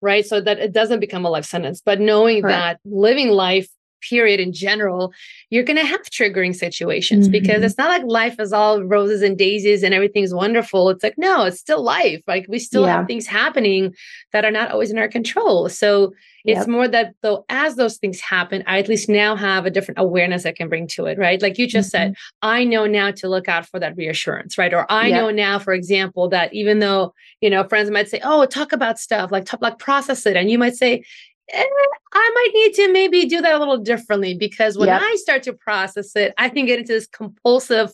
right? 0.00 0.24
So 0.24 0.40
that 0.40 0.58
it 0.58 0.72
doesn't 0.72 1.00
become 1.00 1.24
a 1.24 1.30
life 1.30 1.44
sentence, 1.44 1.82
but 1.84 2.00
knowing 2.00 2.42
that 2.42 2.80
living 2.84 3.28
life 3.28 3.68
period 4.00 4.40
in 4.40 4.52
general, 4.52 5.12
you're 5.50 5.64
going 5.64 5.78
to 5.78 5.84
have 5.84 6.02
triggering 6.02 6.54
situations 6.54 7.26
mm-hmm. 7.26 7.32
because 7.32 7.62
it's 7.62 7.78
not 7.78 7.88
like 7.88 8.04
life 8.04 8.38
is 8.38 8.52
all 8.52 8.82
roses 8.82 9.22
and 9.22 9.38
daisies 9.38 9.82
and 9.82 9.94
everything's 9.94 10.34
wonderful. 10.34 10.90
It's 10.90 11.02
like, 11.02 11.18
no, 11.18 11.44
it's 11.44 11.60
still 11.60 11.82
life. 11.82 12.22
Like 12.26 12.46
we 12.48 12.58
still 12.58 12.82
yeah. 12.82 12.96
have 12.96 13.06
things 13.06 13.26
happening 13.26 13.94
that 14.32 14.44
are 14.44 14.50
not 14.50 14.70
always 14.70 14.90
in 14.90 14.98
our 14.98 15.08
control. 15.08 15.68
So 15.68 16.12
it's 16.44 16.60
yep. 16.60 16.68
more 16.68 16.88
that 16.88 17.14
though, 17.22 17.44
as 17.48 17.76
those 17.76 17.98
things 17.98 18.20
happen, 18.20 18.62
I 18.66 18.78
at 18.78 18.88
least 18.88 19.08
now 19.08 19.36
have 19.36 19.66
a 19.66 19.70
different 19.70 19.98
awareness 19.98 20.46
I 20.46 20.52
can 20.52 20.68
bring 20.68 20.86
to 20.88 21.06
it, 21.06 21.18
right? 21.18 21.42
Like 21.42 21.58
you 21.58 21.66
just 21.66 21.92
mm-hmm. 21.92 22.12
said, 22.12 22.16
I 22.42 22.64
know 22.64 22.86
now 22.86 23.10
to 23.10 23.28
look 23.28 23.48
out 23.48 23.66
for 23.66 23.78
that 23.80 23.96
reassurance, 23.96 24.56
right? 24.56 24.72
Or 24.72 24.90
I 24.90 25.08
yep. 25.08 25.20
know 25.20 25.30
now, 25.30 25.58
for 25.58 25.74
example, 25.74 26.28
that 26.30 26.54
even 26.54 26.78
though, 26.78 27.12
you 27.40 27.50
know, 27.50 27.64
friends 27.64 27.90
might 27.90 28.08
say, 28.08 28.20
oh, 28.22 28.46
talk 28.46 28.72
about 28.72 28.98
stuff, 28.98 29.30
like 29.30 29.44
talk, 29.44 29.60
like 29.60 29.78
process 29.78 30.24
it. 30.26 30.36
And 30.36 30.50
you 30.50 30.58
might 30.58 30.76
say, 30.76 31.04
eh, 31.50 31.64
I 32.12 32.30
might 32.34 32.50
need 32.54 32.74
to 32.74 32.92
maybe 32.92 33.24
do 33.26 33.40
that 33.40 33.54
a 33.54 33.58
little 33.58 33.78
differently 33.78 34.34
because 34.34 34.76
when 34.76 34.88
yep. 34.88 35.00
I 35.02 35.16
start 35.16 35.42
to 35.44 35.52
process 35.52 36.14
it, 36.16 36.34
I 36.38 36.48
can 36.48 36.66
get 36.66 36.78
into 36.78 36.92
this 36.92 37.06
compulsive 37.06 37.92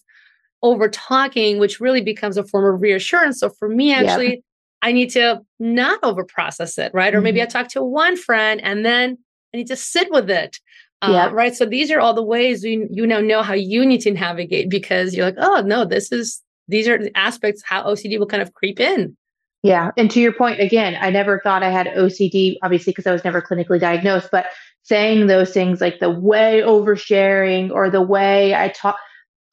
over 0.63 0.89
talking, 0.89 1.59
which 1.59 1.81
really 1.81 2.01
becomes 2.01 2.37
a 2.37 2.45
form 2.45 2.75
of 2.75 2.81
reassurance. 2.81 3.39
So 3.41 3.51
for 3.51 3.69
me, 3.69 3.93
actually, 3.93 4.31
yep. 4.31 4.41
I 4.83 4.93
need 4.93 5.11
to 5.11 5.43
not 5.59 5.99
over 6.03 6.25
process 6.25 6.79
it, 6.79 6.93
right? 6.95 7.13
Mm-hmm. 7.13 7.19
Or 7.19 7.23
maybe 7.23 7.43
I 7.43 7.45
mm-hmm. 7.45 7.59
talk 7.59 7.69
to 7.69 7.83
one 7.83 8.17
friend 8.17 8.61
and 8.63 8.85
then 8.85 9.19
I 9.53 9.59
need 9.59 9.67
to 9.69 9.77
sit 9.77 10.11
with 10.11 10.31
it. 10.31 10.59
Uh, 11.03 11.11
yeah. 11.13 11.31
Right. 11.31 11.55
So 11.55 11.67
these 11.67 11.91
are 11.91 12.01
all 12.01 12.15
the 12.15 12.23
ways 12.23 12.65
you, 12.65 12.89
you 12.91 13.07
now 13.07 13.21
know 13.21 13.43
how 13.43 13.53
you 13.53 13.85
need 13.85 14.01
to 14.03 14.11
navigate 14.11 14.71
because 14.71 15.15
you're 15.15 15.27
like, 15.27 15.37
oh, 15.39 15.63
no, 15.65 15.85
this 15.85 16.11
is, 16.11 16.41
these 16.67 16.89
are 16.89 16.99
the 16.99 17.17
aspects 17.17 17.63
how 17.65 17.85
OCD 17.85 18.19
will 18.19 18.27
kind 18.27 18.43
of 18.43 18.55
creep 18.55 18.81
in. 18.81 19.17
Yeah. 19.65 19.93
And 19.97 20.11
to 20.11 20.21
your 20.21 20.35
point, 20.35 20.61
again, 20.61 20.95
I 21.01 21.09
never 21.09 21.41
thought 21.43 21.63
I 21.63 21.71
had 21.71 21.87
OCD, 21.87 22.57
obviously, 22.63 22.91
because 22.91 23.07
I 23.07 23.13
was 23.13 23.25
never 23.25 23.41
clinically 23.41 23.81
diagnosed, 23.81 24.29
but 24.31 24.45
saying 24.83 25.27
those 25.27 25.53
things 25.53 25.81
like 25.81 26.01
the 26.01 26.11
way 26.11 26.61
oversharing 26.63 27.71
or 27.71 27.89
the 27.89 28.03
way 28.03 28.55
I 28.55 28.69
talk, 28.69 28.99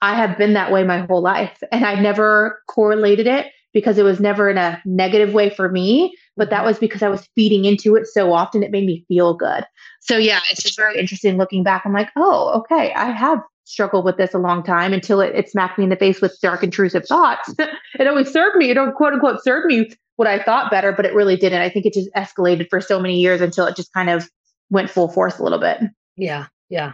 I 0.02 0.16
have 0.16 0.38
been 0.38 0.52
that 0.54 0.70
way 0.70 0.84
my 0.84 1.06
whole 1.06 1.22
life. 1.22 1.58
And 1.72 1.86
I 1.86 1.96
never 1.96 2.62
correlated 2.68 3.26
it 3.26 3.54
because 3.74 3.98
it 3.98 4.04
was 4.04 4.20
never 4.20 4.50
in 4.50 4.58
a 4.58 4.82
negative 4.84 5.34
way 5.34 5.50
for 5.50 5.70
me, 5.70 6.14
but 6.36 6.50
that 6.50 6.66
was 6.66 6.78
because 6.78 7.02
I 7.02 7.08
was 7.08 7.26
feeding 7.34 7.64
into 7.64 7.96
it 7.96 8.06
so 8.06 8.34
often, 8.34 8.64
it 8.64 8.72
made 8.72 8.86
me 8.86 9.06
feel 9.08 9.34
good. 9.34 9.64
So, 10.02 10.18
yeah, 10.18 10.42
it's 10.52 10.62
just 10.62 10.76
very 10.78 11.00
interesting 11.00 11.38
looking 11.38 11.64
back. 11.64 11.84
I'm 11.86 11.94
like, 11.94 12.10
oh, 12.18 12.60
okay, 12.60 12.92
I 12.94 13.12
have 13.12 13.40
struggled 13.64 14.04
with 14.04 14.18
this 14.18 14.34
a 14.34 14.38
long 14.38 14.62
time 14.62 14.92
until 14.92 15.22
it, 15.22 15.34
it 15.36 15.50
smacked 15.50 15.78
me 15.78 15.86
in 15.86 15.90
the 15.90 15.96
face 15.96 16.20
with 16.20 16.38
dark, 16.42 16.64
intrusive 16.64 17.08
thoughts. 17.08 17.56
it 17.60 18.08
always 18.08 18.30
served 18.30 18.58
me, 18.58 18.70
it 18.70 18.74
don't 18.74 18.94
quote 18.94 19.14
unquote 19.14 19.42
served 19.42 19.68
me 19.68 19.90
what 20.16 20.28
I 20.28 20.42
thought 20.42 20.72
better, 20.72 20.92
but 20.92 21.06
it 21.06 21.14
really 21.14 21.36
didn't. 21.36 21.62
I 21.62 21.70
think 21.70 21.86
it 21.86 21.94
just 21.94 22.10
escalated 22.16 22.70
for 22.70 22.82
so 22.82 23.00
many 23.00 23.20
years 23.20 23.42
until 23.42 23.66
it 23.66 23.76
just 23.76 23.94
kind 23.94 24.10
of 24.10 24.30
went 24.70 24.90
full 24.90 25.10
force 25.10 25.40
a 25.40 25.44
little 25.44 25.60
bit. 25.60 25.82
Yeah. 26.16 26.48
Yeah. 26.70 26.94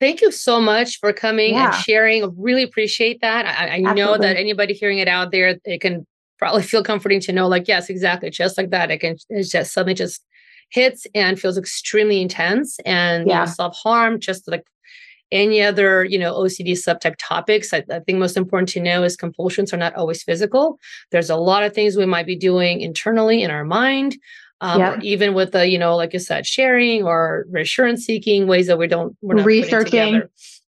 Thank 0.00 0.22
you 0.22 0.32
so 0.32 0.60
much 0.60 0.98
for 0.98 1.12
coming 1.12 1.54
yeah. 1.54 1.66
and 1.66 1.74
sharing. 1.74 2.24
I 2.24 2.28
really 2.36 2.62
appreciate 2.62 3.20
that. 3.20 3.46
I, 3.46 3.84
I 3.86 3.92
know 3.92 4.16
that 4.16 4.36
anybody 4.36 4.72
hearing 4.72 4.98
it 4.98 5.08
out 5.08 5.30
there, 5.30 5.58
it 5.64 5.82
can 5.82 6.06
probably 6.38 6.62
feel 6.62 6.82
comforting 6.82 7.20
to 7.20 7.32
know, 7.32 7.46
like, 7.46 7.68
yes, 7.68 7.90
exactly, 7.90 8.30
just 8.30 8.56
like 8.56 8.70
that. 8.70 8.90
It 8.90 8.98
can 8.98 9.16
it 9.28 9.44
just 9.44 9.74
suddenly 9.74 9.92
just 9.92 10.24
hits 10.70 11.06
and 11.14 11.38
feels 11.38 11.58
extremely 11.58 12.22
intense 12.22 12.78
and 12.86 13.28
yeah. 13.28 13.40
you 13.40 13.46
know, 13.46 13.52
self 13.52 13.76
harm, 13.76 14.18
just 14.18 14.48
like 14.48 14.64
any 15.32 15.62
other 15.62 16.04
you 16.04 16.18
know 16.18 16.34
ocd 16.34 16.70
subtype 16.72 17.14
topics 17.18 17.72
I, 17.72 17.84
I, 17.90 18.00
think 18.00 18.18
most 18.18 18.36
important 18.36 18.68
to 18.70 18.80
know 18.80 19.02
is 19.02 19.16
compulsions 19.16 19.72
are 19.72 19.76
not 19.76 19.94
always 19.94 20.22
physical. 20.22 20.78
There's 21.10 21.30
a 21.30 21.36
lot 21.36 21.62
of 21.62 21.72
things 21.74 21.96
we 21.96 22.06
might 22.06 22.26
be 22.26 22.36
doing 22.36 22.80
internally 22.80 23.42
in 23.42 23.50
our 23.50 23.64
mind 23.64 24.16
um, 24.60 25.00
even 25.02 25.34
with 25.34 25.52
the 25.52 25.68
you 25.68 25.78
know 25.78 25.96
like 25.96 26.12
you 26.12 26.18
said 26.18 26.46
sharing 26.46 27.02
or 27.02 27.46
reassurance 27.50 28.04
seeking 28.04 28.46
ways 28.46 28.66
that 28.66 28.78
we 28.78 28.86
don't 28.86 29.16
we're 29.22 29.36
not 29.36 29.46
researching. 29.46 30.22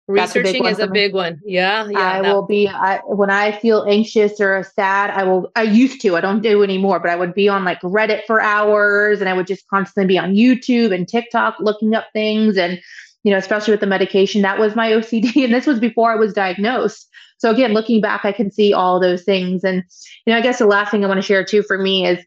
Researching 0.07 0.65
a 0.65 0.69
is 0.69 0.79
a 0.79 0.87
big 0.87 1.13
one. 1.13 1.39
Yeah 1.45 1.87
yeah 1.87 1.99
i 1.99 2.21
that. 2.21 2.33
will 2.33 2.45
be 2.45 2.67
I, 2.67 2.97
when 3.05 3.29
i 3.29 3.51
feel 3.51 3.85
anxious 3.87 4.41
or 4.41 4.63
sad 4.63 5.11
i 5.11 5.23
will 5.23 5.51
i 5.55 5.61
used 5.61 6.01
to 6.01 6.15
i 6.15 6.21
don't 6.21 6.41
do 6.41 6.63
anymore 6.63 6.99
but 6.99 7.11
i 7.11 7.15
would 7.15 7.35
be 7.35 7.47
on 7.47 7.63
like 7.63 7.79
reddit 7.81 8.25
for 8.25 8.41
hours 8.41 9.19
and 9.19 9.29
i 9.29 9.33
would 9.33 9.45
just 9.45 9.67
constantly 9.67 10.07
be 10.07 10.17
on 10.17 10.33
youtube 10.33 10.93
and 10.93 11.07
tiktok 11.07 11.57
looking 11.59 11.93
up 11.93 12.05
things 12.11 12.57
and 12.57 12.81
you 13.23 13.31
know, 13.31 13.37
especially 13.37 13.71
with 13.71 13.81
the 13.81 13.87
medication. 13.87 14.41
That 14.41 14.59
was 14.59 14.75
my 14.75 14.91
OCD. 14.91 15.43
And 15.43 15.53
this 15.53 15.67
was 15.67 15.79
before 15.79 16.11
I 16.11 16.15
was 16.15 16.33
diagnosed. 16.33 17.07
So 17.37 17.49
again, 17.49 17.73
looking 17.73 18.01
back, 18.01 18.25
I 18.25 18.31
can 18.31 18.51
see 18.51 18.73
all 18.73 18.99
those 18.99 19.23
things. 19.23 19.63
And, 19.63 19.83
you 20.25 20.33
know, 20.33 20.37
I 20.37 20.41
guess 20.41 20.59
the 20.59 20.67
last 20.67 20.91
thing 20.91 21.03
I 21.03 21.07
want 21.07 21.19
to 21.19 21.25
share 21.25 21.43
too 21.43 21.63
for 21.63 21.77
me 21.77 22.05
is 22.05 22.19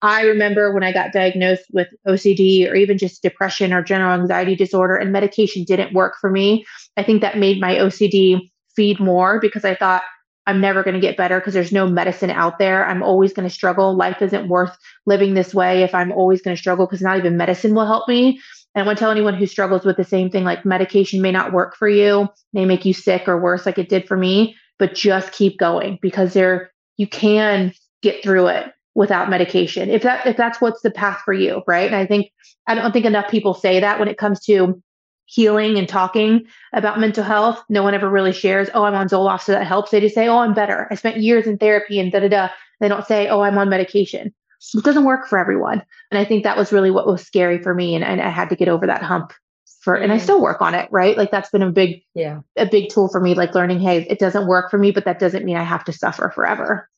I 0.00 0.22
remember 0.22 0.72
when 0.72 0.84
I 0.84 0.92
got 0.92 1.12
diagnosed 1.12 1.64
with 1.72 1.88
OCD 2.06 2.70
or 2.70 2.74
even 2.76 2.98
just 2.98 3.22
depression 3.22 3.72
or 3.72 3.82
general 3.82 4.12
anxiety 4.12 4.54
disorder 4.54 4.94
and 4.94 5.10
medication 5.10 5.64
didn't 5.64 5.94
work 5.94 6.16
for 6.20 6.30
me. 6.30 6.64
I 6.96 7.02
think 7.02 7.20
that 7.22 7.38
made 7.38 7.60
my 7.60 7.76
OCD 7.76 8.50
feed 8.76 9.00
more 9.00 9.40
because 9.40 9.64
I 9.64 9.74
thought 9.74 10.02
I'm 10.46 10.60
never 10.60 10.82
going 10.82 10.94
to 10.94 11.00
get 11.00 11.16
better 11.16 11.40
because 11.40 11.52
there's 11.52 11.72
no 11.72 11.88
medicine 11.88 12.30
out 12.30 12.58
there. 12.58 12.86
I'm 12.86 13.02
always 13.02 13.32
going 13.32 13.48
to 13.48 13.54
struggle. 13.54 13.96
Life 13.96 14.22
isn't 14.22 14.48
worth 14.48 14.76
living 15.04 15.34
this 15.34 15.52
way 15.52 15.82
if 15.82 15.94
I'm 15.94 16.12
always 16.12 16.42
going 16.42 16.56
to 16.56 16.60
struggle 16.60 16.86
because 16.86 17.02
not 17.02 17.18
even 17.18 17.36
medicine 17.36 17.74
will 17.74 17.86
help 17.86 18.08
me. 18.08 18.40
And 18.74 18.82
I 18.82 18.86
want 18.86 18.98
to 18.98 19.02
tell 19.02 19.10
anyone 19.10 19.34
who 19.34 19.46
struggles 19.46 19.84
with 19.84 19.96
the 19.96 20.04
same 20.04 20.30
thing 20.30 20.44
like 20.44 20.64
medication 20.64 21.22
may 21.22 21.32
not 21.32 21.52
work 21.52 21.74
for 21.74 21.88
you, 21.88 22.28
may 22.52 22.64
make 22.64 22.84
you 22.84 22.94
sick 22.94 23.26
or 23.26 23.40
worse, 23.40 23.66
like 23.66 23.78
it 23.78 23.88
did 23.88 24.06
for 24.06 24.16
me, 24.16 24.56
but 24.78 24.94
just 24.94 25.32
keep 25.32 25.58
going 25.58 25.98
because 26.00 26.34
there 26.34 26.70
you 26.96 27.06
can 27.06 27.72
get 28.02 28.22
through 28.22 28.48
it 28.48 28.66
without 28.94 29.30
medication. 29.30 29.90
If 29.90 30.02
that 30.02 30.26
if 30.26 30.36
that's 30.36 30.60
what's 30.60 30.82
the 30.82 30.90
path 30.90 31.22
for 31.24 31.32
you 31.32 31.62
right? 31.66 31.86
And 31.86 31.96
i 31.96 32.06
think 32.06 32.30
i 32.66 32.74
don't 32.74 32.92
think 32.92 33.06
enough 33.06 33.30
people 33.30 33.54
say 33.54 33.80
that 33.80 33.98
when 33.98 34.08
it 34.08 34.18
comes 34.18 34.40
to 34.46 34.80
healing 35.26 35.76
and 35.78 35.88
talking 35.88 36.46
about 36.72 36.98
mental 36.98 37.22
health. 37.22 37.62
No 37.68 37.82
one 37.82 37.94
ever 37.94 38.08
really 38.08 38.32
shares 38.32 38.68
oh 38.74 38.84
i'm 38.84 38.94
on 38.94 39.08
zoloft 39.08 39.42
so 39.42 39.52
that 39.52 39.66
helps. 39.66 39.90
They 39.90 40.00
just 40.00 40.14
say 40.14 40.28
oh 40.28 40.38
i'm 40.38 40.54
better. 40.54 40.88
I 40.90 40.94
spent 40.94 41.18
years 41.18 41.46
in 41.46 41.58
therapy 41.58 42.00
and 42.00 42.10
da 42.10 42.20
da 42.20 42.28
da. 42.28 42.48
They 42.80 42.88
don't 42.88 43.06
say 43.06 43.28
oh 43.28 43.40
i'm 43.42 43.58
on 43.58 43.68
medication 43.68 44.34
it 44.74 44.84
doesn't 44.84 45.04
work 45.04 45.26
for 45.28 45.38
everyone. 45.38 45.82
And 46.10 46.18
i 46.18 46.24
think 46.24 46.44
that 46.44 46.56
was 46.56 46.72
really 46.72 46.90
what 46.90 47.06
was 47.06 47.22
scary 47.22 47.62
for 47.62 47.74
me 47.74 47.94
and, 47.94 48.04
and 48.04 48.20
i 48.20 48.30
had 48.30 48.48
to 48.50 48.56
get 48.56 48.68
over 48.68 48.86
that 48.86 49.02
hump 49.02 49.32
for 49.80 49.94
and 49.94 50.12
i 50.12 50.18
mm. 50.18 50.20
still 50.20 50.40
work 50.40 50.60
on 50.60 50.74
it 50.74 50.88
right? 50.90 51.16
Like 51.16 51.30
that's 51.30 51.50
been 51.50 51.62
a 51.62 51.70
big 51.70 52.02
yeah. 52.14 52.40
a 52.56 52.66
big 52.66 52.90
tool 52.90 53.08
for 53.08 53.20
me 53.20 53.34
like 53.34 53.54
learning 53.54 53.80
hey 53.80 54.06
it 54.08 54.18
doesn't 54.18 54.46
work 54.46 54.70
for 54.70 54.78
me 54.78 54.90
but 54.90 55.04
that 55.04 55.18
doesn't 55.18 55.44
mean 55.44 55.56
i 55.56 55.62
have 55.62 55.84
to 55.84 55.92
suffer 55.92 56.30
forever 56.34 56.88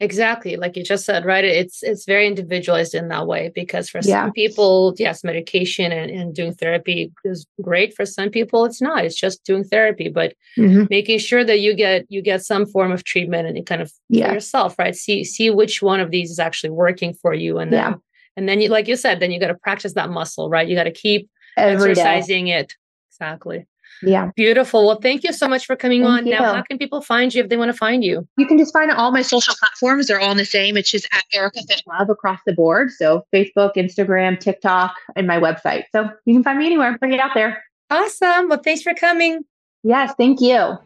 Exactly, 0.00 0.56
like 0.56 0.76
you 0.76 0.82
just 0.82 1.04
said, 1.04 1.24
right? 1.24 1.44
It's 1.44 1.82
it's 1.84 2.04
very 2.04 2.26
individualized 2.26 2.96
in 2.96 3.08
that 3.08 3.28
way 3.28 3.52
because 3.54 3.88
for 3.88 4.00
yeah. 4.02 4.24
some 4.24 4.32
people, 4.32 4.92
yes, 4.98 5.22
medication 5.22 5.92
and, 5.92 6.10
and 6.10 6.34
doing 6.34 6.52
therapy 6.52 7.12
is 7.24 7.46
great. 7.62 7.94
For 7.94 8.04
some 8.04 8.28
people, 8.30 8.64
it's 8.64 8.82
not. 8.82 9.04
It's 9.04 9.14
just 9.14 9.44
doing 9.44 9.62
therapy, 9.62 10.08
but 10.08 10.34
mm-hmm. 10.58 10.86
making 10.90 11.20
sure 11.20 11.44
that 11.44 11.60
you 11.60 11.74
get 11.74 12.06
you 12.08 12.22
get 12.22 12.44
some 12.44 12.66
form 12.66 12.90
of 12.90 13.04
treatment 13.04 13.46
and 13.46 13.56
you 13.56 13.62
kind 13.62 13.80
of 13.80 13.92
yeah. 14.08 14.32
yourself, 14.32 14.76
right? 14.80 14.96
See 14.96 15.22
see 15.22 15.48
which 15.50 15.80
one 15.80 16.00
of 16.00 16.10
these 16.10 16.30
is 16.30 16.40
actually 16.40 16.70
working 16.70 17.14
for 17.14 17.32
you, 17.32 17.58
and 17.58 17.72
then 17.72 17.92
yeah. 17.92 17.96
and 18.36 18.48
then 18.48 18.60
you 18.60 18.70
like 18.70 18.88
you 18.88 18.96
said, 18.96 19.20
then 19.20 19.30
you 19.30 19.38
got 19.38 19.48
to 19.48 19.54
practice 19.54 19.94
that 19.94 20.10
muscle, 20.10 20.50
right? 20.50 20.66
You 20.66 20.74
got 20.74 20.84
to 20.84 20.92
keep 20.92 21.30
Every 21.56 21.92
exercising 21.92 22.46
day. 22.46 22.58
it. 22.58 22.74
Exactly. 23.12 23.64
Yeah. 24.06 24.30
Beautiful. 24.36 24.86
Well, 24.86 25.00
thank 25.00 25.24
you 25.24 25.32
so 25.32 25.48
much 25.48 25.66
for 25.66 25.76
coming 25.76 26.02
thank 26.02 26.12
on. 26.12 26.26
You. 26.26 26.32
Now, 26.32 26.54
how 26.54 26.62
can 26.62 26.78
people 26.78 27.00
find 27.00 27.34
you 27.34 27.42
if 27.42 27.48
they 27.48 27.56
want 27.56 27.70
to 27.70 27.76
find 27.76 28.04
you? 28.04 28.26
You 28.36 28.46
can 28.46 28.58
just 28.58 28.72
find 28.72 28.90
all 28.90 29.12
my 29.12 29.22
social 29.22 29.54
platforms. 29.54 30.06
They're 30.06 30.20
all 30.20 30.32
in 30.32 30.36
the 30.36 30.44
same. 30.44 30.76
It's 30.76 30.90
just 30.90 31.08
at 31.12 31.24
Erica 31.32 31.60
Fit 31.68 31.82
Love 31.86 32.10
across 32.10 32.40
the 32.46 32.52
board. 32.52 32.90
So 32.92 33.24
Facebook, 33.32 33.72
Instagram, 33.76 34.38
TikTok, 34.38 34.94
and 35.16 35.26
my 35.26 35.38
website. 35.38 35.84
So 35.92 36.08
you 36.24 36.34
can 36.34 36.42
find 36.42 36.58
me 36.58 36.66
anywhere. 36.66 36.96
Bring 36.98 37.12
it 37.12 37.20
out 37.20 37.32
there. 37.34 37.62
Awesome. 37.90 38.48
Well, 38.48 38.60
thanks 38.62 38.82
for 38.82 38.94
coming. 38.94 39.44
Yes, 39.82 40.12
thank 40.16 40.40
you. 40.40 40.76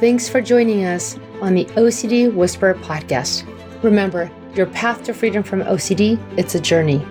Thanks 0.00 0.28
for 0.28 0.40
joining 0.40 0.84
us 0.84 1.18
on 1.40 1.54
the 1.54 1.64
OCD 1.76 2.32
Whisperer 2.32 2.74
podcast. 2.74 3.46
Remember, 3.84 4.30
your 4.54 4.66
path 4.66 5.04
to 5.04 5.14
freedom 5.14 5.42
from 5.42 5.60
OCD, 5.62 6.18
it's 6.38 6.54
a 6.54 6.60
journey. 6.60 7.04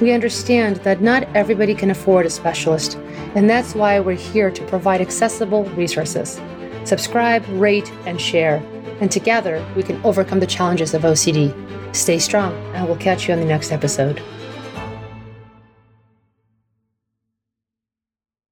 We 0.00 0.12
understand 0.12 0.76
that 0.78 1.00
not 1.00 1.24
everybody 1.34 1.74
can 1.74 1.90
afford 1.90 2.26
a 2.26 2.30
specialist, 2.30 2.96
and 3.34 3.48
that's 3.48 3.74
why 3.74 4.00
we're 4.00 4.16
here 4.16 4.50
to 4.50 4.66
provide 4.66 5.00
accessible 5.00 5.64
resources. 5.70 6.40
Subscribe, 6.84 7.46
rate, 7.50 7.92
and 8.06 8.20
share, 8.20 8.56
and 9.00 9.10
together 9.10 9.64
we 9.76 9.82
can 9.82 10.04
overcome 10.04 10.40
the 10.40 10.46
challenges 10.46 10.94
of 10.94 11.02
OCD. 11.02 11.54
Stay 11.94 12.18
strong, 12.18 12.52
and 12.74 12.86
we'll 12.86 12.96
catch 12.96 13.28
you 13.28 13.34
on 13.34 13.40
the 13.40 13.46
next 13.46 13.70
episode. 13.70 14.22